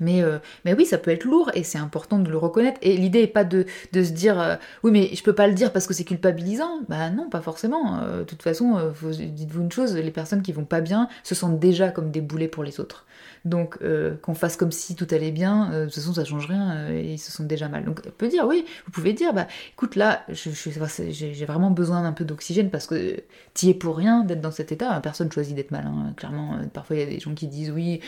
Mais, 0.00 0.22
euh, 0.22 0.38
mais 0.64 0.74
oui, 0.74 0.84
ça 0.84 0.98
peut 0.98 1.10
être 1.10 1.24
lourd 1.24 1.50
et 1.54 1.62
c'est 1.62 1.78
important 1.78 2.18
de 2.18 2.30
le 2.30 2.36
reconnaître. 2.36 2.78
Et 2.82 2.96
l'idée 2.96 3.22
n'est 3.22 3.26
pas 3.26 3.44
de, 3.44 3.66
de, 3.92 4.02
se 4.02 4.10
dire 4.10 4.40
euh, 4.40 4.56
oui, 4.82 4.90
mais 4.90 5.14
je 5.14 5.22
peux 5.22 5.34
pas 5.34 5.46
le 5.46 5.54
dire 5.54 5.72
parce 5.72 5.86
que 5.86 5.94
c'est 5.94 6.04
culpabilisant. 6.04 6.80
Bah 6.88 7.10
non, 7.10 7.28
pas 7.28 7.40
forcément. 7.40 8.00
Euh, 8.00 8.20
de 8.20 8.24
toute 8.24 8.42
façon, 8.42 8.92
dites-vous 9.02 9.62
une 9.62 9.72
chose 9.72 9.94
les 9.94 10.10
personnes 10.10 10.42
qui 10.42 10.52
vont 10.52 10.64
pas 10.64 10.80
bien 10.80 11.08
se 11.22 11.34
sentent 11.34 11.58
déjà 11.58 11.90
comme 11.90 12.10
des 12.10 12.20
boulets 12.20 12.48
pour 12.48 12.64
les 12.64 12.80
autres. 12.80 13.06
Donc 13.44 13.78
euh, 13.82 14.14
qu'on 14.22 14.34
fasse 14.34 14.56
comme 14.56 14.70
si 14.70 14.94
tout 14.94 15.06
allait 15.10 15.32
bien, 15.32 15.72
euh, 15.72 15.80
de 15.80 15.84
toute 15.86 15.96
façon 15.96 16.14
ça 16.14 16.24
change 16.24 16.46
rien, 16.46 16.76
euh, 16.76 17.02
ils 17.04 17.18
se 17.18 17.32
sentent 17.32 17.48
déjà 17.48 17.68
mal. 17.68 17.84
Donc 17.84 18.00
on 18.06 18.10
peut 18.10 18.28
dire, 18.28 18.46
oui, 18.46 18.64
vous 18.86 18.92
pouvez 18.92 19.12
dire, 19.12 19.34
bah 19.34 19.48
écoute 19.72 19.96
là, 19.96 20.24
j'ai 20.28 21.44
vraiment 21.44 21.70
besoin 21.70 22.02
d'un 22.02 22.12
peu 22.12 22.24
d'oxygène 22.24 22.70
parce 22.70 22.86
que 22.86 23.20
t'y 23.54 23.70
es 23.70 23.74
pour 23.74 23.96
rien 23.96 24.22
d'être 24.22 24.40
dans 24.40 24.52
cet 24.52 24.70
état, 24.70 24.98
personne 25.00 25.30
choisit 25.32 25.56
d'être 25.56 25.72
mal, 25.72 25.86
hein. 25.86 26.12
clairement. 26.16 26.58
parfois 26.72 26.96
il 26.96 27.00
y 27.00 27.02
a 27.02 27.06
des 27.06 27.18
gens 27.18 27.34
qui 27.34 27.48
disent, 27.48 27.70
oui, 27.70 28.00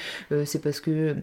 c'est 0.44 0.60
parce 0.60 0.80
que 0.80 1.16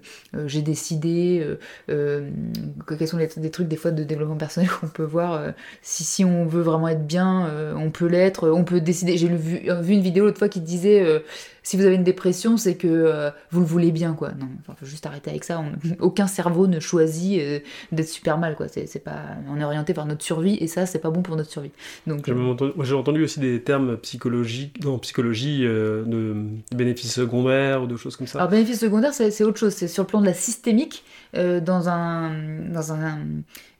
j'ai 0.46 0.62
décidé, 0.62 1.46
quels 1.88 3.08
sont 3.08 3.18
les, 3.18 3.28
trucs 3.28 3.68
des 3.68 3.76
fois 3.78 3.92
de 3.92 4.04
développement 4.04 4.38
personnel 4.38 4.70
qu'on 4.70 4.88
peut 4.88 5.04
voir, 5.04 5.54
si, 5.82 6.04
si 6.04 6.26
on 6.26 6.46
veut 6.46 6.62
vraiment 6.62 6.90
être 6.90 7.06
bien, 7.06 7.50
on 7.76 7.92
peut 7.92 8.08
l'être, 8.08 8.50
on 8.50 8.64
peut 8.64 8.82
décider. 8.82 9.18
J'ai 9.18 9.28
vu, 9.28 9.62
une 9.68 10.02
vidéo 10.02 10.26
l'autre 10.26 10.40
fois 10.40 10.50
qui 10.50 10.60
disait 10.60 11.24
si 11.64 11.78
vous 11.78 11.86
avez 11.86 11.96
une 11.96 12.04
dépression, 12.04 12.58
c'est 12.58 12.76
que 12.76 12.88
euh, 12.88 13.30
vous 13.52 13.60
le 13.60 13.66
voulez 13.66 13.92
bien, 13.92 14.14
quoi. 14.14 14.32
Non, 14.32 14.48
il 14.58 14.64
faut 14.64 14.86
juste 14.86 15.06
arrêter 15.06 15.30
avec 15.30 15.44
ça. 15.44 15.64
aucun 16.00 16.26
cerveau 16.26 16.66
ne 16.66 16.80
choisit 16.80 17.40
euh, 17.40 17.60
d'être 17.92 18.10
super 18.10 18.40
mal, 18.40 18.56
quoi. 18.56 18.68
C'est, 18.68 19.04
pas, 19.04 19.22
on 19.48 19.60
est 19.60 19.64
orienté 19.64 19.94
vers 19.94 20.08
notre 20.08 20.24
survie 20.24 20.58
et 20.60 20.68
ça, 20.68 20.88
c'est 20.88 21.00
pas 21.00 21.12
bon 21.12 21.22
pour 21.22 21.36
notre 21.36 21.52
survie. 21.52 21.72
Donc, 22.08 22.26
j'ai, 22.26 22.94
entendu, 22.96 23.24
aussi 23.24 23.40
des 23.40 23.62
termes 23.62 23.98
psychologiques, 23.98 24.84
en 24.86 24.98
psychologie, 24.98 25.62
euh, 25.64 26.04
de 26.06 26.36
bénéfices 26.76 27.14
secondaires 27.14 27.84
ou 27.84 27.88
de 27.88 27.96
choses 27.96 28.16
comme 28.16 28.28
ça. 28.28 28.40
Alors, 28.40 28.50
bénéfices 28.50 28.80
secondaires, 28.80 29.14
c'est, 29.14 29.44
autre 29.44 29.60
chose. 29.60 29.74
C'est 29.74 29.88
sur 29.88 30.04
le 30.04 30.08
plan 30.08 30.22
de 30.22 30.26
la 30.26 30.34
systémique, 30.34 31.04
dans 31.34 31.88
un, 31.88 32.32
dans 32.74 32.92
un 32.92 33.20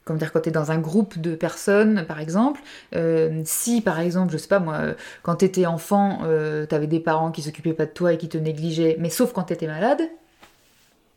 comme 0.04 0.18
dire 0.18 0.32
quand 0.32 0.40
tu 0.40 0.48
es 0.48 0.52
dans 0.52 0.72
un 0.72 0.78
groupe 0.78 1.18
de 1.18 1.34
personnes 1.34 2.04
par 2.06 2.20
exemple 2.20 2.60
euh, 2.94 3.42
si 3.44 3.80
par 3.80 4.00
exemple 4.00 4.32
je 4.32 4.38
sais 4.38 4.48
pas 4.48 4.58
moi 4.58 4.80
quand 5.22 5.36
tu 5.36 5.44
étais 5.44 5.66
enfant 5.66 6.20
euh, 6.24 6.66
tu 6.66 6.74
avais 6.74 6.86
des 6.86 7.00
parents 7.00 7.30
qui 7.30 7.42
s'occupaient 7.42 7.72
pas 7.72 7.86
de 7.86 7.90
toi 7.90 8.12
et 8.12 8.18
qui 8.18 8.28
te 8.28 8.38
négligeaient 8.38 8.96
mais 8.98 9.10
sauf 9.10 9.32
quand 9.32 9.44
tu 9.44 9.52
étais 9.52 9.66
malade 9.66 10.02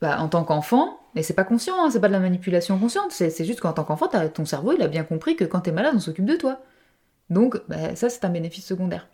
bah, 0.01 0.19
en 0.19 0.27
tant 0.27 0.43
qu'enfant 0.43 0.99
et 1.15 1.23
c'est 1.23 1.33
pas 1.33 1.43
conscient 1.43 1.75
hein, 1.79 1.89
c'est 1.89 1.99
pas 1.99 2.07
de 2.07 2.13
la 2.13 2.19
manipulation 2.19 2.77
consciente 2.77 3.11
c'est 3.11 3.45
juste 3.45 3.61
qu'en 3.61 3.73
tant 3.73 3.83
qu'enfant 3.83 4.07
ton 4.07 4.45
cerveau 4.45 4.73
il 4.73 4.81
a 4.81 4.87
bien 4.87 5.03
compris 5.03 5.35
que 5.35 5.45
quand 5.45 5.61
tu 5.61 5.69
es 5.69 5.73
malade 5.73 5.93
on 5.95 5.99
s'occupe 5.99 6.25
de 6.25 6.35
toi 6.35 6.59
donc 7.29 7.59
bah, 7.67 7.95
ça 7.95 8.09
c'est 8.09 8.23
un 8.25 8.29
bénéfice 8.29 8.65
secondaire 8.65 9.07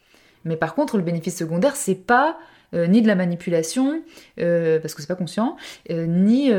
mais 0.44 0.58
par 0.58 0.76
contre 0.76 0.98
le 0.98 1.04
bénéfice 1.04 1.38
secondaire 1.38 1.76
c'est 1.76 1.96
pas 1.96 2.38
euh, 2.74 2.88
ni 2.88 3.02
de 3.02 3.08
la 3.08 3.16
manipulation, 3.16 4.02
parce 4.38 4.94
que 4.96 5.02
c'est 5.02 5.08
pas 5.08 5.16
conscient, 5.16 5.58
ni 5.90 6.52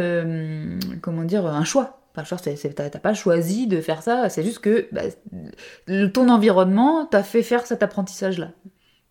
comment 1.00 1.24
dire 1.24 1.46
un 1.46 1.64
choix. 1.64 2.01
Enfin, 2.16 2.36
t'as 2.74 2.98
pas 2.98 3.14
choisi 3.14 3.66
de 3.66 3.80
faire 3.80 4.02
ça, 4.02 4.28
c'est 4.28 4.42
juste 4.42 4.58
que 4.58 4.86
bah, 4.92 5.02
ton 6.12 6.28
environnement 6.28 7.06
t'a 7.06 7.22
fait 7.22 7.42
faire 7.42 7.66
cet 7.66 7.82
apprentissage-là. 7.82 8.50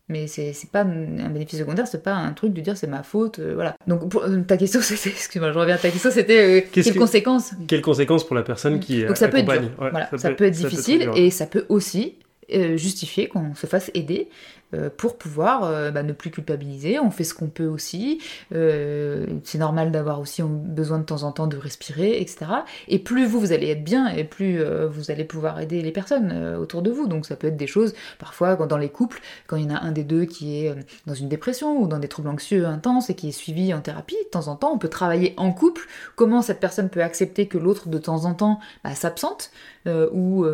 Mais 0.08 0.26
c'est 0.26 0.52
pas 0.70 0.82
un 0.82 1.30
bénéfice 1.30 1.58
secondaire, 1.58 1.86
c'est 1.86 2.02
pas 2.02 2.12
un 2.14 2.32
truc 2.32 2.52
de 2.52 2.60
dire 2.60 2.76
c'est 2.76 2.86
ma 2.86 3.02
faute, 3.02 3.38
euh, 3.38 3.54
voilà. 3.54 3.74
Donc 3.86 4.10
pour, 4.10 4.24
euh, 4.24 4.40
ta 4.40 4.56
question 4.56 4.80
c'était, 4.82 5.10
excuse-moi, 5.10 5.52
je 5.52 5.58
reviens 5.58 5.76
à 5.76 5.78
ta 5.78 5.90
question, 5.90 6.10
c'était 6.10 6.60
euh, 6.60 6.66
quelles 6.70 6.94
conséquences? 6.96 7.52
Quelles 7.66 7.82
conséquences 7.82 8.26
pour 8.26 8.36
la 8.36 8.42
personne 8.42 8.78
qui 8.78 9.04
Donc 9.04 9.16
ça 9.16 9.28
peut 9.28 9.38
être, 9.38 9.46
voilà, 9.78 10.10
ça, 10.16 10.32
peut, 10.32 10.44
être 10.44 10.54
difficile 10.54 11.08
et 11.14 11.30
ça 11.30 11.46
peut 11.46 11.66
aussi 11.68 12.18
justifier 12.74 13.28
qu'on 13.28 13.54
se 13.54 13.66
fasse 13.66 13.90
aider 13.94 14.28
pour 14.96 15.18
pouvoir 15.18 15.64
euh, 15.64 15.90
bah, 15.90 16.02
ne 16.02 16.12
plus 16.12 16.30
culpabiliser. 16.30 16.98
On 16.98 17.10
fait 17.10 17.24
ce 17.24 17.34
qu'on 17.34 17.48
peut 17.48 17.66
aussi. 17.66 18.20
Euh, 18.54 19.26
c'est 19.44 19.58
normal 19.58 19.92
d'avoir 19.92 20.20
aussi 20.20 20.42
besoin 20.42 20.98
de 20.98 21.04
temps 21.04 21.24
en 21.24 21.32
temps 21.32 21.46
de 21.46 21.56
respirer, 21.56 22.20
etc. 22.20 22.46
Et 22.88 22.98
plus 22.98 23.26
vous, 23.26 23.40
vous 23.40 23.52
allez 23.52 23.68
être 23.68 23.84
bien, 23.84 24.08
et 24.08 24.24
plus 24.24 24.62
vous 24.62 25.10
allez 25.10 25.24
pouvoir 25.24 25.60
aider 25.60 25.82
les 25.82 25.92
personnes 25.92 26.56
autour 26.56 26.82
de 26.82 26.90
vous. 26.90 27.06
Donc 27.06 27.26
ça 27.26 27.36
peut 27.36 27.48
être 27.48 27.56
des 27.56 27.66
choses, 27.66 27.94
parfois 28.18 28.56
dans 28.56 28.78
les 28.78 28.88
couples, 28.88 29.20
quand 29.46 29.56
il 29.56 29.64
y 29.64 29.66
en 29.66 29.74
a 29.74 29.80
un 29.80 29.92
des 29.92 30.04
deux 30.04 30.24
qui 30.24 30.64
est 30.64 30.74
dans 31.06 31.14
une 31.14 31.28
dépression 31.28 31.80
ou 31.80 31.86
dans 31.86 31.98
des 31.98 32.08
troubles 32.08 32.28
anxieux 32.28 32.66
intenses 32.66 33.10
et 33.10 33.14
qui 33.14 33.28
est 33.28 33.32
suivi 33.32 33.74
en 33.74 33.80
thérapie, 33.80 34.16
de 34.24 34.28
temps 34.30 34.48
en 34.48 34.56
temps, 34.56 34.72
on 34.72 34.78
peut 34.78 34.88
travailler 34.88 35.34
en 35.36 35.52
couple. 35.52 35.86
Comment 36.16 36.42
cette 36.42 36.60
personne 36.60 36.88
peut 36.88 37.02
accepter 37.02 37.46
que 37.46 37.58
l'autre 37.58 37.88
de 37.88 37.98
temps 37.98 38.24
en 38.24 38.34
temps 38.34 38.60
bah, 38.84 38.94
s'absente 38.94 39.50
ou 39.86 40.46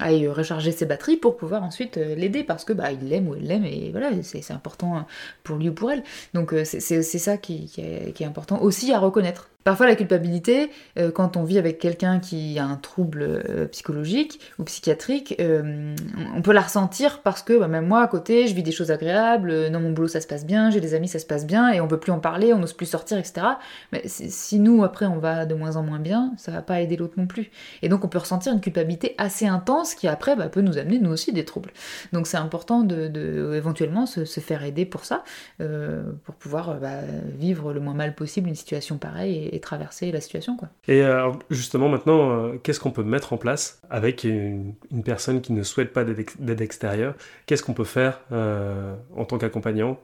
aille 0.00 0.28
recharger 0.28 0.72
ses 0.72 0.86
batteries 0.86 1.16
pour 1.16 1.36
pouvoir 1.36 1.62
ensuite 1.62 1.96
l'aider 1.96 2.44
parce 2.44 2.64
que 2.64 2.72
bah, 2.72 2.92
il 2.92 3.08
l'aime 3.08 3.28
ou 3.28 3.34
elle 3.34 3.42
l'aime 3.42 3.57
mais 3.58 3.90
voilà, 3.90 4.10
c'est 4.22 4.50
important 4.50 5.06
pour 5.44 5.56
lui 5.56 5.68
ou 5.68 5.74
pour 5.74 5.90
elle. 5.90 6.02
Donc 6.34 6.52
euh, 6.52 6.64
c'est 6.64 7.02
ça 7.02 7.36
qui, 7.36 7.70
est, 7.78 8.22
important 8.24 8.60
aussi 8.60 8.92
à 8.92 8.98
reconnaître. 8.98 9.48
Parfois, 9.68 9.84
la 9.84 9.96
culpabilité, 9.96 10.70
euh, 10.98 11.10
quand 11.10 11.36
on 11.36 11.44
vit 11.44 11.58
avec 11.58 11.78
quelqu'un 11.78 12.20
qui 12.20 12.58
a 12.58 12.64
un 12.64 12.76
trouble 12.76 13.20
euh, 13.22 13.66
psychologique 13.66 14.40
ou 14.58 14.64
psychiatrique, 14.64 15.36
euh, 15.40 15.94
on 16.34 16.40
peut 16.40 16.52
la 16.52 16.62
ressentir 16.62 17.20
parce 17.20 17.42
que 17.42 17.52
bah, 17.58 17.68
même 17.68 17.86
moi, 17.86 18.00
à 18.00 18.08
côté, 18.08 18.46
je 18.46 18.54
vis 18.54 18.62
des 18.62 18.72
choses 18.72 18.90
agréables, 18.90 19.68
dans 19.70 19.78
mon 19.78 19.90
boulot, 19.90 20.08
ça 20.08 20.22
se 20.22 20.26
passe 20.26 20.46
bien, 20.46 20.70
j'ai 20.70 20.80
des 20.80 20.94
amis, 20.94 21.06
ça 21.06 21.18
se 21.18 21.26
passe 21.26 21.46
bien, 21.46 21.70
et 21.70 21.82
on 21.82 21.86
veut 21.86 22.00
plus 22.00 22.12
en 22.12 22.18
parler, 22.18 22.54
on 22.54 22.60
n'ose 22.60 22.72
plus 22.72 22.86
sortir, 22.86 23.18
etc. 23.18 23.46
Mais 23.92 24.00
si 24.06 24.58
nous, 24.58 24.84
après, 24.84 25.04
on 25.04 25.18
va 25.18 25.44
de 25.44 25.54
moins 25.54 25.76
en 25.76 25.82
moins 25.82 25.98
bien, 25.98 26.32
ça 26.38 26.50
va 26.50 26.62
pas 26.62 26.80
aider 26.80 26.96
l'autre 26.96 27.16
non 27.18 27.26
plus. 27.26 27.50
Et 27.82 27.90
donc, 27.90 28.06
on 28.06 28.08
peut 28.08 28.16
ressentir 28.16 28.54
une 28.54 28.62
culpabilité 28.62 29.14
assez 29.18 29.46
intense 29.46 29.94
qui, 29.94 30.08
après, 30.08 30.34
bah, 30.34 30.48
peut 30.48 30.62
nous 30.62 30.78
amener, 30.78 30.98
nous 30.98 31.10
aussi, 31.10 31.34
des 31.34 31.44
troubles. 31.44 31.72
Donc, 32.14 32.26
c'est 32.26 32.38
important 32.38 32.84
de, 32.84 33.52
éventuellement 33.54 34.06
se, 34.06 34.24
faire 34.24 34.64
aider 34.64 34.86
pour 34.86 35.04
ça, 35.04 35.24
pour 35.58 36.34
pouvoir 36.36 36.80
bah, 36.80 37.00
vivre 37.38 37.74
le 37.74 37.80
moins 37.80 37.92
mal 37.92 38.14
possible 38.14 38.48
une 38.48 38.54
situation 38.54 38.96
pareille 38.96 39.57
traverser 39.60 40.10
la 40.12 40.20
situation. 40.20 40.56
Quoi. 40.56 40.68
Et 40.86 41.02
euh, 41.02 41.30
justement, 41.50 41.88
maintenant, 41.88 42.30
euh, 42.30 42.52
qu'est-ce 42.62 42.80
qu'on 42.80 42.90
peut 42.90 43.02
mettre 43.02 43.32
en 43.32 43.36
place 43.36 43.80
avec 43.90 44.24
une, 44.24 44.74
personne 45.04 45.40
qui 45.40 45.52
ne 45.52 45.62
souhaite 45.62 45.92
pas 45.92 46.04
d'aide 46.04 46.60
extérieure 46.60 47.14
Qu'est-ce 47.46 47.62
qu'on 47.62 47.74
peut 47.74 47.84
faire 47.84 48.20
euh, 48.32 48.94
en 49.16 49.24
tant 49.24 49.38
qu'accompagnant? 49.38 49.98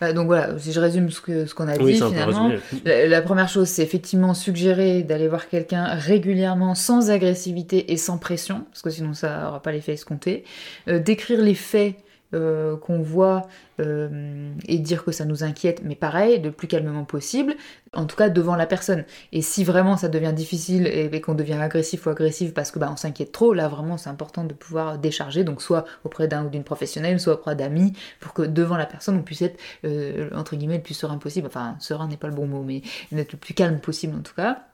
Bah, 0.00 0.12
donc 0.12 0.26
voilà, 0.26 0.58
si 0.58 0.72
je 0.72 0.80
résume 0.80 1.10
ce 1.10 1.20
qu'on 1.20 1.46
ce 1.46 1.54
qu'on 1.54 1.68
a 1.68 1.76
dit 1.76 1.94
finalement, 1.94 2.52
la, 2.84 3.20
première 3.20 3.48
chose 3.48 3.68
c'est 3.68 3.82
effectivement 3.82 4.32
suggérer 4.32 5.02
d'aller 5.02 5.28
voir 5.28 5.48
quelqu'un 5.48 5.84
régulièrement 5.86 6.74
sans 6.74 7.10
agressivité 7.10 7.92
et 7.92 7.96
sans 7.96 8.16
pression, 8.16 8.64
parce 8.70 8.80
que 8.80 8.90
sinon 8.90 9.12
ça 9.12 9.42
n'aura 9.42 9.60
pas 9.60 9.72
l'effet 9.72 9.92
escompté. 9.92 10.44
décrire 10.86 11.42
les 11.42 11.54
faits 11.54 11.96
euh, 12.34 12.76
qu'on 12.76 13.00
voit 13.00 13.48
euh, 13.80 14.52
et 14.66 14.78
dire 14.78 15.02
que 15.02 15.12
ça 15.12 15.24
nous 15.24 15.44
inquiète, 15.44 15.80
mais 15.82 15.94
pareil, 15.94 16.42
le 16.42 16.52
plus 16.52 16.68
calmement 16.68 17.04
possible, 17.04 17.56
en 17.94 18.04
tout 18.04 18.16
cas 18.16 18.28
devant 18.28 18.54
la 18.54 18.66
personne. 18.66 19.06
Et 19.32 19.40
si 19.40 19.64
vraiment 19.64 19.96
ça 19.96 20.08
devient 20.10 20.34
difficile 20.34 20.86
et, 20.86 21.22
qu'on 21.22 21.34
devient 21.34 21.54
agressif 21.54 22.04
ou 22.04 22.10
agressive 22.10 22.52
parce 22.52 22.70
que 22.70 22.78
bah, 22.78 22.90
on 22.92 22.96
s'inquiète 22.96 23.32
trop, 23.32 23.54
là 23.54 23.66
vraiment 23.68 23.96
c'est 23.96 24.10
important 24.10 24.44
de 24.44 24.52
pouvoir 24.52 24.98
décharger, 24.98 25.42
donc 25.42 25.62
soit 25.62 25.86
auprès 26.04 26.28
d'un 26.28 26.44
ou 26.44 26.50
d'une 26.50 26.64
professionnelle, 26.64 27.18
soit 27.18 27.32
auprès 27.32 27.56
d'amis, 27.56 27.94
pour 28.20 28.34
que 28.34 28.42
devant 28.42 28.76
la 28.76 28.84
personne 28.84 29.16
on 29.16 29.22
puisse 29.22 29.40
être 29.40 29.58
euh, 29.86 30.28
entre 30.34 30.54
guillemets 30.54 30.76
le 30.76 30.82
plus 30.82 30.92
serein 30.92 31.16
possible. 31.16 31.46
Enfin, 31.46 31.76
serein 31.80 32.08
n'est 32.08 32.18
pas 32.18 32.28
le 32.28 32.34
bon 32.34 32.46
mot, 32.46 32.62
mais 32.62 32.82
être 33.16 33.32
le 33.32 33.38
plus 33.38 33.54
calme 33.54 33.78
possible 33.80 34.14
en 34.14 34.22
tout 34.22 34.34
cas. 34.34 34.66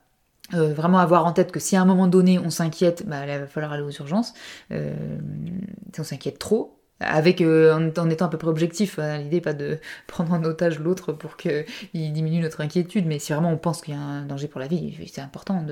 vraiment 0.50 0.98
avoir 0.98 1.24
en 1.24 1.32
tête 1.32 1.52
que 1.52 1.60
si 1.60 1.76
à 1.76 1.82
un 1.82 1.86
moment 1.86 2.08
donné 2.08 2.40
on 2.40 2.50
s'inquiète, 2.50 3.06
bah, 3.06 3.24
il 3.28 3.38
va 3.38 3.46
falloir 3.46 3.72
aller 3.72 3.84
aux 3.84 3.92
urgences. 3.92 4.34
si 4.70 6.00
on 6.00 6.04
s'inquiète 6.04 6.40
trop, 6.40 6.80
avec 7.06 7.40
euh, 7.40 7.90
en, 7.96 8.10
étant 8.10 8.26
à 8.26 8.28
peu 8.28 8.38
près 8.38 8.48
objectif. 8.48 8.98
Hein, 8.98 9.18
l'idée 9.18 9.40
pas 9.40 9.52
de 9.52 9.78
prendre 10.06 10.32
en 10.32 10.42
otage 10.44 10.78
l'autre 10.78 11.12
pour 11.12 11.36
qu'il 11.36 11.64
diminue 11.94 12.40
notre 12.40 12.60
inquiétude, 12.60 13.06
mais 13.06 13.18
si 13.18 13.32
vraiment 13.32 13.52
on 13.52 13.56
pense 13.56 13.80
qu'il 13.80 13.94
y 13.94 13.96
a 13.96 14.00
un 14.00 14.24
danger 14.24 14.48
pour 14.48 14.60
la 14.60 14.66
vie, 14.66 14.96
c'est 15.12 15.20
important 15.20 15.64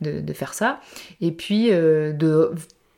de, 0.00 0.32
faire 0.32 0.54
ça. 0.54 0.80
Et 1.20 1.32
puis 1.32 1.72
euh, 1.72 2.12
de 2.12 2.52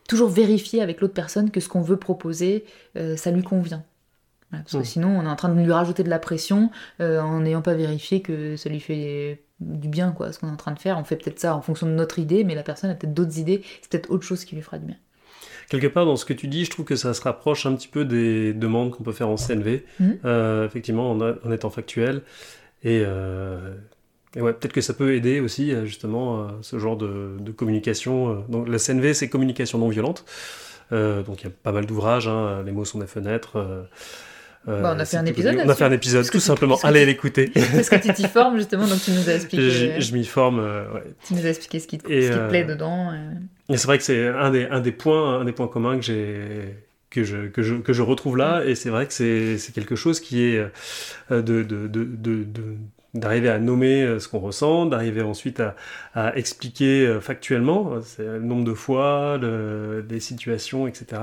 toujours 0.07 0.29
vérifier 0.29 0.81
avec 0.81 1.01
l'autre 1.01 1.13
personne 1.13 1.51
que 1.51 1.59
ce 1.59 1.69
qu'on 1.69 1.81
veut 1.81 1.97
proposer, 1.97 2.65
euh, 2.97 3.15
ça 3.15 3.31
lui 3.31 3.43
convient. 3.43 3.83
parce 4.51 4.73
que 4.73 4.77
mmh. 4.77 4.85
sinon, 4.85 5.19
on 5.19 5.23
est 5.23 5.29
en 5.29 5.35
train 5.35 5.49
de 5.49 5.59
lui 5.59 5.71
rajouter 5.71 6.03
de 6.03 6.09
la 6.09 6.19
pression 6.19 6.69
en 6.99 7.39
n'ayant 7.39 7.61
pas 7.61 7.73
vérifié 7.73 8.21
que 8.21 8.57
ça 8.57 8.69
lui 8.69 8.79
fait 8.79 9.41
du 9.59 9.87
bien, 9.87 10.11
quoi, 10.11 10.33
ce 10.33 10.39
qu'on 10.39 10.47
est 10.47 10.51
en 10.51 10.57
train 10.57 10.71
de 10.71 10.79
faire. 10.79 10.97
On 10.97 11.03
fait 11.03 11.15
peut-être 11.15 11.39
ça 11.39 11.55
en 11.55 11.61
fonction 11.61 11.87
de 11.87 11.91
notre 11.93 12.19
idée, 12.19 12.43
mais 12.43 12.55
la 12.55 12.63
personne 12.63 12.89
a 12.89 12.95
peut-être 12.95 13.13
d'autres 13.13 13.37
idées, 13.37 13.63
c'est 13.81 13.91
peut-être 13.91 14.11
autre 14.11 14.23
chose 14.23 14.43
qui 14.43 14.55
lui 14.55 14.61
fera 14.61 14.77
du 14.77 14.87
bien 14.87 14.97
quelque 15.79 15.87
part 15.87 16.05
dans 16.05 16.17
ce 16.17 16.25
que 16.25 16.33
tu 16.33 16.47
dis, 16.47 16.65
je 16.65 16.69
trouve 16.69 16.85
que 16.85 16.97
ça 16.97 17.13
se 17.13 17.21
rapproche 17.21 17.65
un 17.65 17.73
petit 17.75 17.87
peu 17.87 18.03
des 18.03 18.53
demandes 18.53 18.91
qu'on 18.91 19.03
peut 19.03 19.13
faire 19.13 19.29
en 19.29 19.37
CNV, 19.37 19.83
mhm. 19.99 20.19
euh, 20.25 20.65
effectivement, 20.65 21.11
en, 21.11 21.51
étant 21.51 21.69
factuel. 21.69 22.21
Euh, 22.85 23.73
et, 24.35 24.41
ouais, 24.41 24.53
peut-être 24.53 24.73
que 24.73 24.81
ça 24.81 24.93
peut 24.93 25.13
aider 25.13 25.39
aussi, 25.39 25.73
euh, 25.73 25.85
justement, 25.85 26.49
ce 26.61 26.77
genre 26.77 26.97
de, 26.97 27.51
communication. 27.55 28.45
Donc, 28.49 28.67
la 28.67 28.77
CNV, 28.77 29.13
c'est 29.13 29.29
communication 29.29 29.79
non 29.79 29.87
violente. 29.87 30.25
donc, 30.91 31.41
il 31.41 31.45
y 31.45 31.47
a 31.47 31.53
pas 31.63 31.71
mal 31.71 31.85
d'ouvrages, 31.85 32.27
hein, 32.27 32.63
les 32.65 32.73
mots 32.73 32.85
sont 32.85 32.99
des 32.99 33.07
fenêtres. 33.07 33.87
Bah, 34.65 34.93
on 34.95 34.99
a 34.99 35.05
fait 35.05 35.17
un 35.17 35.25
épisode. 35.25 35.57
On 35.65 35.69
a 35.69 35.75
fait 35.75 35.85
un 35.85 35.91
épisode, 35.91 36.29
tout 36.29 36.39
simplement. 36.39 36.77
Allez 36.83 37.05
l'écouter. 37.05 37.51
Parce 37.73 37.89
que 37.89 37.95
tu 37.95 38.13
t'y 38.13 38.27
formes 38.27 38.57
justement, 38.57 38.85
donc 38.85 39.01
tu 39.01 39.11
nous 39.11 39.29
as 39.29 39.35
expliqué. 39.35 39.99
Je, 39.99 40.13
m'y 40.13 40.25
forme. 40.25 40.59
ouais. 40.59 41.03
Tu 41.25 41.33
nous 41.33 41.45
as 41.45 41.49
expliqué 41.49 41.79
ce 41.79 41.87
qui 41.87 41.97
te, 41.97 42.07
ce 42.07 42.29
qui 42.29 42.33
te 42.33 42.49
plaît 42.49 42.63
dedans. 42.63 43.11
Et 43.69 43.77
c'est 43.77 43.87
vrai 43.87 43.97
que 43.97 44.03
c'est 44.03 44.27
un 44.27 44.51
des, 44.51 44.65
un 44.65 44.79
des 44.79 44.91
points, 44.91 45.39
un 45.39 45.45
des 45.45 45.51
points 45.51 45.67
communs 45.67 45.95
que 45.97 46.03
j'ai 46.03 46.75
que 47.09 47.25
je, 47.25 47.47
que, 47.47 47.61
je, 47.61 47.75
que 47.75 47.91
je 47.91 48.01
retrouve 48.01 48.37
là, 48.37 48.63
et 48.63 48.73
c'est 48.73 48.89
vrai 48.89 49.05
que 49.05 49.11
c'est 49.11 49.73
quelque 49.73 49.97
chose 49.97 50.21
qui 50.21 50.43
est 50.43 50.59
euh, 51.29 51.41
de, 51.41 51.61
de, 51.61 51.87
de, 51.87 52.05
de 52.05 52.45
d'arriver 53.13 53.49
à 53.49 53.59
nommer 53.59 54.19
ce 54.19 54.29
qu'on 54.29 54.39
ressent, 54.39 54.85
d'arriver 54.85 55.21
ensuite 55.21 55.61
à, 56.15 56.37
expliquer 56.37 57.17
factuellement 57.19 57.95
le 58.17 58.39
nombre 58.39 58.63
de 58.63 58.73
fois, 58.73 59.37
les 59.37 60.19
situations, 60.21 60.87
etc 60.87 61.19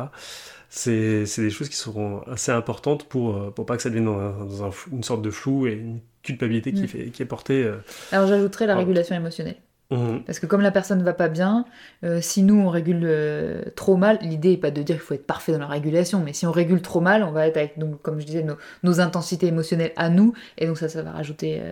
c'est 0.69 1.25
des 1.39 1.51
choses 1.51 1.69
qui 1.69 1.77
seront 1.77 2.21
assez 2.23 2.53
importantes 2.53 3.09
pour, 3.09 3.53
pour 3.55 3.67
pas 3.67 3.77
que 3.77 3.83
ça 3.83 3.89
devienne 3.89 4.05
dans, 4.05 4.71
une 4.93 5.03
sorte 5.03 5.23
de 5.23 5.31
flou 5.31 5.67
et 5.67 5.73
une 5.73 6.01
culpabilité 6.23 6.73
qui, 6.73 6.83
mm. 6.83 6.89
fait, 6.89 7.11
qui 7.11 7.23
est 7.23 7.27
portée. 7.27 7.73
Alors 8.13 8.29
j'ajouterais 8.29 8.67
la 8.67 8.77
régulation 8.77 9.17
émotionnelle. 9.17 9.57
Mhm. 9.91 10.25
Parce 10.25 10.39
que 10.39 10.47
comme 10.47 10.61
la 10.61 10.71
personne 10.71 10.99
ne 10.99 11.05
va 11.05 11.15
pas 11.15 11.29
bien, 11.29 11.65
euh, 12.05 12.21
si 12.21 12.43
nous 12.43 12.61
on 12.61 12.69
régule 12.69 13.01
euh, 13.05 13.63
trop 13.75 13.97
mal, 13.97 14.19
l'idée 14.21 14.51
n'est 14.51 14.57
pas 14.59 14.71
de 14.71 14.83
dire 14.83 14.97
qu'il 14.97 15.05
faut 15.05 15.15
être 15.15 15.27
parfait 15.27 15.53
dans 15.53 15.59
la 15.59 15.67
régulation, 15.67 16.21
mais 16.23 16.35
si 16.35 16.47
on 16.47 16.53
régule 16.53 16.83
trop 16.83 17.01
mal, 17.01 17.23
on 17.23 17.33
va 17.33 17.47
être 17.47 17.57
avec, 17.57 17.79
donc, 17.79 18.03
comme 18.03 18.21
je 18.21 18.27
disais, 18.27 18.45
nos, 18.83 19.01
intensités 19.01 19.47
émotionnelles 19.47 19.93
à 19.97 20.11
nous, 20.11 20.35
et 20.59 20.67
donc 20.67 20.77
ça, 20.77 20.89
ça 20.89 21.03
va 21.03 21.13
rajouter 21.13 21.63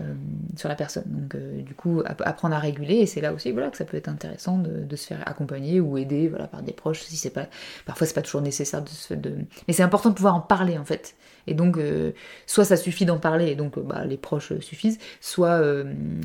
euh, 0.00 0.14
sur 0.56 0.70
la 0.70 0.74
personne. 0.74 1.04
Donc 1.06 1.34
euh, 1.34 1.60
du 1.60 1.74
coup, 1.74 2.02
apprendre 2.06 2.54
à 2.54 2.58
réguler, 2.58 2.94
et 2.94 3.06
c'est 3.06 3.20
là 3.20 3.32
aussi 3.32 3.52
voilà, 3.52 3.68
que 3.68 3.76
ça 3.76 3.84
peut 3.84 3.98
être 3.98 4.08
intéressant 4.08 4.56
de, 4.56 4.96
se 4.96 5.06
faire 5.06 5.22
accompagner 5.26 5.80
ou 5.80 5.98
aider 5.98 6.28
voilà, 6.28 6.46
par 6.46 6.62
des 6.62 6.72
proches, 6.72 7.02
si 7.02 7.16
c'est 7.16 7.30
pas... 7.30 7.46
Parfois 7.84 8.06
c'est 8.06 8.14
pas 8.14 8.22
toujours 8.22 8.40
nécessaire 8.40 8.82
de 8.82 8.88
se... 8.88 9.12
De... 9.12 9.36
Mais 9.68 9.74
c'est 9.74 9.82
important 9.82 10.08
de 10.08 10.14
pouvoir 10.14 10.34
en 10.34 10.40
parler 10.40 10.78
en 10.78 10.84
fait. 10.84 11.14
Et 11.46 11.54
donc, 11.54 11.76
euh, 11.76 12.12
soit 12.46 12.64
ça 12.64 12.76
suffit 12.76 13.04
d'en 13.04 13.18
parler, 13.18 13.48
et 13.48 13.54
donc 13.54 13.78
bah, 13.78 14.04
les 14.04 14.16
proches 14.16 14.58
suffisent, 14.60 14.98
soit 15.20 15.60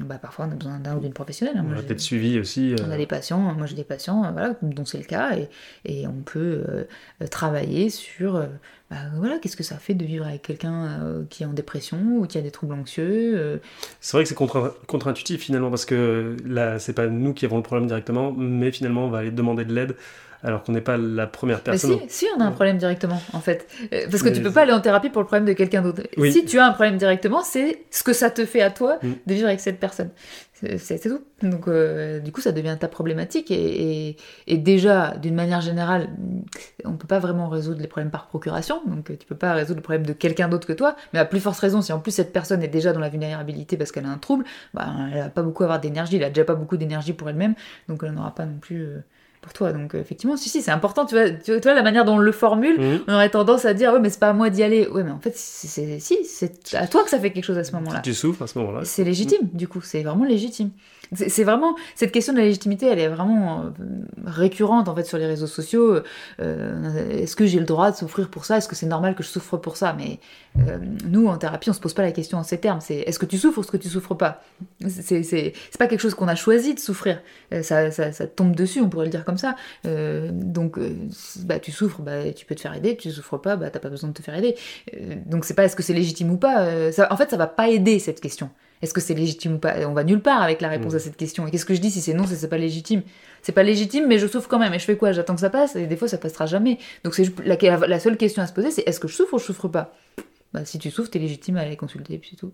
bah, 0.06 0.18
parfois 0.22 0.46
on 0.46 0.52
a 0.52 0.56
besoin 0.56 0.80
d'un 0.80 0.98
ou 0.98 1.00
d'une 1.00 1.14
professionnelle. 1.14 1.58
Hein. 1.58 1.66
On 1.70 1.78
a 1.78 1.82
peut-être 1.82 2.00
suivi 2.00 2.40
aussi. 2.40 2.76
On 2.86 2.92
a 2.92 2.98
des 2.98 3.08
patients, 3.08 3.40
moi 3.40 3.66
j'ai 3.66 3.76
des 3.76 3.84
patients, 3.84 4.32
voilà, 4.32 4.56
dont 4.62 4.86
c'est 4.86 5.00
le 5.00 5.06
cas, 5.06 5.36
et, 5.36 5.50
et 5.86 6.08
on 6.08 6.22
peut 6.24 6.64
travailler 7.30 7.90
sur 7.90 8.48
bah, 8.90 8.96
voilà, 9.18 9.38
qu'est-ce 9.40 9.58
que 9.58 9.64
ça 9.64 9.76
fait 9.76 9.96
de 9.96 10.06
vivre 10.06 10.26
avec 10.26 10.44
quelqu'un 10.44 10.86
euh, 10.86 11.24
qui 11.30 11.44
est 11.44 11.46
en 11.46 11.52
dépression 11.52 11.98
ou 12.20 12.26
qui 12.26 12.38
a 12.38 12.42
des 12.42 12.52
troubles 12.52 12.74
anxieux 12.74 13.34
euh. 13.36 13.58
C'est 14.00 14.16
vrai 14.16 14.24
que 14.24 14.30
c'est 14.30 14.36
contre-intuitif 14.36 15.42
finalement, 15.42 15.70
parce 15.70 15.84
que 15.84 16.38
là, 16.46 16.80
c'est 16.80 16.94
pas 16.94 17.08
nous 17.08 17.34
qui 17.34 17.44
avons 17.44 17.58
le 17.58 17.64
problème 17.64 17.88
directement, 17.88 18.32
mais 18.32 18.72
finalement, 18.72 19.06
on 19.06 19.10
va 19.10 19.20
aller 19.20 19.32
demander 19.32 19.66
de 19.66 19.74
l'aide 19.74 19.96
alors 20.44 20.64
qu'on 20.64 20.72
n'est 20.72 20.82
pas 20.82 20.98
la 20.98 21.28
première 21.28 21.62
personne. 21.62 22.00
si, 22.08 22.26
si, 22.26 22.26
on 22.38 22.42
a 22.42 22.46
un 22.46 22.52
problème 22.52 22.78
directement, 22.78 23.22
en 23.34 23.40
fait. 23.40 23.68
Euh, 23.94 24.06
parce 24.10 24.24
que 24.24 24.30
tu 24.30 24.42
peux 24.42 24.52
pas 24.52 24.62
aller 24.62 24.72
en 24.72 24.82
thérapie 24.82 25.10
pour 25.10 25.22
le 25.22 25.28
problème 25.28 25.46
de 25.46 25.54
quelqu'un 25.54 25.82
d'autre. 25.82 26.04
Si 26.32 26.46
tu 26.46 26.60
as 26.60 26.68
un 26.68 26.72
problème 26.72 26.98
directement, 26.98 27.42
c'est 27.44 27.86
ce 27.92 28.04
que 28.04 28.14
ça 28.14 28.30
te 28.30 28.46
fait 28.46 28.62
à 28.62 28.70
toi 28.70 28.98
mm. 29.02 29.12
de 29.26 29.34
vivre 29.34 29.48
avec 29.48 29.60
cette 29.60 29.80
personne. 29.80 30.10
C'est 30.78 31.00
tout. 31.00 31.22
Donc, 31.44 31.68
euh, 31.68 32.20
du 32.20 32.32
coup, 32.32 32.42
ça 32.42 32.52
devient 32.52 32.76
ta 32.80 32.88
problématique. 32.88 33.52
Et, 33.52 34.16
déjà, 34.48 35.16
d'une 35.18 35.36
manière 35.36 35.62
générale, 35.62 36.10
on 36.84 36.94
peut 36.94 37.06
pas 37.06 37.20
vraiment 37.20 37.48
résoudre 37.48 37.80
les 37.80 37.88
problèmes 37.88 38.10
par 38.10 38.28
procuration. 38.28 38.82
Donc, 38.88 39.06
tu 39.18 39.28
peux 39.28 39.36
pas 39.36 39.54
résoudre 39.54 39.78
le 39.78 39.84
problème 39.84 40.06
de 40.06 40.14
quelqu'un 40.14 40.48
d'autre 40.48 40.68
que 40.68 40.74
toi. 40.74 40.96
Mais 41.14 41.20
à 41.20 41.26
plus 41.26 41.40
forte 41.40 41.60
raison, 41.60 41.82
si 41.82 41.94
en 41.94 42.00
plus 42.00 42.12
cette 42.12 42.34
personne 42.34 42.64
est 42.64 42.68
déjà 42.68 42.92
dans 42.92 43.00
la 43.00 43.10
vulnérabilité 43.10 43.78
parce 43.78 43.92
qu'elle 43.92 44.06
a 44.06 44.10
un 44.10 44.18
trouble, 44.18 44.46
bah, 44.74 44.88
elle 45.14 45.20
va 45.20 45.30
pas 45.30 45.44
beaucoup 45.44 45.64
avoir 45.64 45.80
d'énergie. 45.80 46.16
Elle 46.16 46.24
a 46.24 46.30
déjà 46.30 46.46
pas 46.46 46.56
beaucoup 46.56 46.78
d'énergie 46.78 47.14
pour 47.14 47.30
elle-même. 47.30 47.54
Donc, 47.88 48.02
elle 48.04 48.14
n'aura 48.14 48.34
pas 48.34 48.46
non 48.46 48.58
plus. 48.60 48.82
Euh, 48.82 49.00
pour 49.48 49.54
toi. 49.54 49.72
Donc 49.72 49.96
euh, 49.96 50.02
effectivement, 50.02 50.36
si, 50.36 50.50
si, 50.50 50.62
c'est 50.62 50.72
important. 50.72 51.06
Tu 51.06 51.16
vois, 51.16 51.30
tu 51.30 51.58
vois, 51.60 51.74
la 51.74 51.84
manière 51.84 52.04
dont 52.04 52.16
on 52.16 52.18
le 52.18 52.32
formule, 52.34 52.80
mhm. 52.80 53.00
on 53.08 53.14
aurait 53.14 53.30
tendance 53.30 53.64
à 53.64 53.74
dire, 53.74 53.94
ouais, 53.94 54.00
mais 54.00 54.10
c'est 54.10 54.20
pas 54.20 54.30
à 54.30 54.34
moi 54.34 54.50
d'y 54.50 54.62
aller. 54.62 54.88
Ouais, 54.88 55.04
mais 55.04 55.12
en 55.12 55.20
fait, 55.20 55.34
c'est, 55.36 56.00
si, 56.00 56.18
c'est 56.26 56.76
à 56.76 56.88
toi 56.88 57.04
que 57.04 57.10
ça 57.10 57.20
fait 57.20 57.32
quelque 57.32 57.46
chose 57.46 57.58
à 57.58 57.64
ce 57.64 57.72
moment-là. 57.74 58.02
Tu 58.02 58.14
souffres 58.14 58.42
à 58.42 58.48
ce 58.48 58.60
moment-là. 58.60 58.82
C'est 58.84 59.06
légitime, 59.06 59.48
du 59.54 59.68
coup, 59.68 59.82
c'est 59.82 60.04
vraiment 60.04 60.26
légitime. 60.26 60.72
C'est 61.14 61.44
vraiment 61.44 61.76
cette 61.96 62.12
question 62.12 62.34
de 62.34 62.40
la 62.40 62.44
légitimité, 62.44 62.88
elle 62.88 63.00
est 63.00 63.08
vraiment 63.08 63.62
euh, 63.62 63.70
récurrente 64.26 64.90
en 64.90 64.96
fait 64.96 65.04
sur 65.04 65.18
les 65.18 65.26
réseaux 65.26 65.48
sociaux. 65.48 66.02
Euh, 66.40 67.10
est-ce 67.10 67.36
que 67.36 67.46
j'ai 67.46 67.60
le 67.60 67.66
droit 67.66 67.92
de 67.92 67.96
souffrir 67.96 68.30
pour 68.30 68.46
ça? 68.46 68.58
Est-ce 68.58 68.68
que 68.68 68.76
c'est 68.76 68.88
normal 68.88 69.16
que 69.16 69.24
je 69.24 69.30
souffre 69.30 69.58
pour 69.58 69.78
ça? 69.78 69.96
Mais 69.98 70.20
euh, 70.60 70.78
nous 71.06 71.28
en 71.28 71.38
thérapie, 71.38 71.70
on 71.70 71.74
se 71.74 71.80
pose 71.80 71.94
pas 71.94 72.02
la 72.02 72.12
question 72.12 72.38
en 72.38 72.44
ces 72.44 72.60
termes. 72.60 72.82
C'est 72.82 72.98
est-ce 72.98 73.20
que 73.20 73.26
tu 73.26 73.38
souffres 73.38 73.60
ou 73.60 73.62
est-ce 73.62 73.72
que 73.72 73.78
tu 73.78 73.90
souffres 73.90 74.16
pas? 74.16 74.44
C'est 74.88 75.54
pas 75.80 75.88
quelque 75.88 76.02
chose 76.02 76.14
qu'on 76.14 76.28
a 76.28 76.36
choisi 76.36 76.74
de 76.74 76.80
souffrir. 76.80 77.22
Ça, 77.62 77.92
ça, 77.92 78.12
ça, 78.12 78.28
tombe 78.28 78.56
dessus, 78.56 78.82
on 78.82 78.90
pourrait 78.90 79.06
le 79.06 79.12
dire 79.12 79.24
comme 79.24 79.38
ça. 79.38 79.56
donc 79.86 80.80
bah 81.46 81.60
tu 81.60 81.72
souffres, 81.72 82.02
bah 82.02 82.34
tu 82.34 82.46
peux 82.46 82.56
te 82.56 82.62
faire 82.62 82.76
aider. 82.76 82.98
Tu 82.98 83.12
souffres 83.12 83.38
pas, 83.38 83.56
bah 83.56 83.70
t'as 83.70 83.80
pas 83.80 83.90
besoin 83.90 84.10
de 84.10 84.14
te 84.14 84.22
faire 84.22 84.36
aider. 84.36 84.56
donc 85.26 85.46
c'est 85.46 85.54
pas 85.54 85.64
est-ce 85.64 85.76
que 85.76 85.84
c'est 85.84 85.94
légitime 85.94 86.32
ou 86.32 86.38
pas. 86.38 86.68
En 87.10 87.18
fait, 87.18 87.30
ça 87.30 87.38
va 87.38 87.48
pas 87.48 87.70
aider 87.70 88.00
cette 88.00 88.20
question. 88.20 88.50
Est-ce 88.82 88.94
que 88.94 89.02
c'est 89.02 89.14
légitime 89.14 89.56
ou 89.56 89.58
pas? 89.58 89.76
On 89.88 89.94
va 89.94 90.04
nulle 90.04 90.22
part 90.22 90.42
avec 90.42 90.62
la 90.62 90.70
réponse 90.70 90.94
mm. 90.94 90.98
à 90.98 91.00
cette 91.00 91.18
question. 91.18 91.48
Et 91.48 91.52
qu'est-ce 91.52 91.66
que 91.66 91.74
je 91.74 91.82
dis 91.82 91.92
si 91.92 92.02
c'est 92.02 92.14
non, 92.14 92.26
c'est 92.26 92.48
pas 92.50 92.58
légitime? 92.58 93.02
C'est 93.42 93.52
pas 93.52 93.64
légitime, 93.64 94.08
mais 94.08 94.20
je 94.20 94.28
souffre 94.28 94.48
quand 94.48 94.60
même. 94.60 94.74
Et 94.74 94.80
je 94.80 94.86
fais 94.86 94.98
quoi? 94.98 95.12
J'attends 95.12 95.36
que 95.36 95.42
ça 95.42 95.50
passe, 95.50 95.76
et 95.76 95.88
des 95.88 95.96
fois 95.96 96.08
ça 96.08 96.18
passera 96.18 96.46
jamais. 96.46 96.78
Donc 97.04 97.16
c'est 97.16 97.28
la, 97.46 97.56
la, 97.88 98.00
seule 98.00 98.18
question 98.18 98.44
à 98.44 98.48
se 98.48 98.54
poser, 98.54 98.72
c'est 98.72 98.84
est-ce 98.88 99.00
que 99.00 99.08
je 99.08 99.16
souffre 99.16 99.34
ou 99.34 99.40
je 99.40 99.46
souffre 99.46 99.68
pas? 99.68 99.96
Bah, 100.54 100.66
Si 100.66 100.80
tu 100.80 100.92
souffres, 100.92 101.10
t'es 101.10 101.20
légitime 101.20 101.58
à 101.58 101.62
aller 101.62 101.76
consulter, 101.76 102.18
puis 102.18 102.32
c'est 102.32 102.38
tout. 102.38 102.52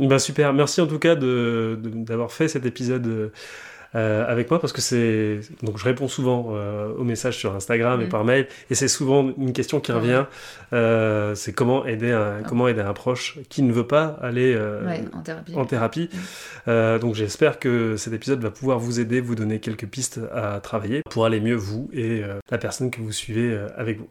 Bah 0.00 0.18
super, 0.18 0.52
merci 0.52 0.80
en 0.80 0.88
tout 0.88 0.98
cas 0.98 1.14
d'avoir 1.14 2.32
fait 2.32 2.48
cet 2.48 2.66
épisode. 2.66 3.32
Euh, 3.94 4.04
euh, 4.14 4.24
avec 4.26 4.50
moi 4.50 4.60
parce 4.60 4.72
que 4.72 4.80
c'est 4.80 5.40
donc 5.62 5.78
je 5.78 5.84
réponds 5.84 6.08
souvent 6.08 6.48
euh, 6.50 6.92
aux 6.96 7.04
messages 7.04 7.36
sur 7.36 7.54
Instagram 7.54 8.00
et 8.00 8.06
mm. 8.06 8.08
par 8.08 8.24
mail 8.24 8.46
et 8.70 8.74
c'est 8.74 8.88
souvent 8.88 9.32
une 9.38 9.52
question 9.52 9.80
qui 9.80 9.92
revient 9.92 10.24
euh, 10.72 11.34
c'est 11.34 11.52
comment 11.52 11.86
aider 11.86 12.12
un, 12.12 12.40
ah. 12.40 12.46
comment 12.46 12.68
aider 12.68 12.80
un 12.80 12.92
proche 12.92 13.38
qui 13.48 13.62
ne 13.62 13.72
veut 13.72 13.86
pas 13.86 14.18
aller 14.22 14.58
en 15.54 15.64
thérapie, 15.64 16.08
mm. 16.66 16.98
donc 16.98 17.14
j'espère 17.14 17.58
que 17.58 17.96
cet 17.96 18.12
épisode 18.12 18.40
va 18.40 18.50
pouvoir 18.50 18.78
vous 18.78 19.00
aider 19.00 19.20
vous 19.20 19.34
donner 19.34 19.60
quelques 19.60 19.86
pistes 19.86 20.20
à 20.34 20.60
travailler 20.60 21.02
pour 21.10 21.24
aller 21.24 21.40
mieux 21.40 21.56
vous 21.56 21.88
et 21.92 22.22
la 22.50 22.58
personne 22.58 22.90
que 22.90 23.00
vous 23.00 23.12
suivez 23.12 23.58
avec 23.76 23.98
vous 23.98 24.08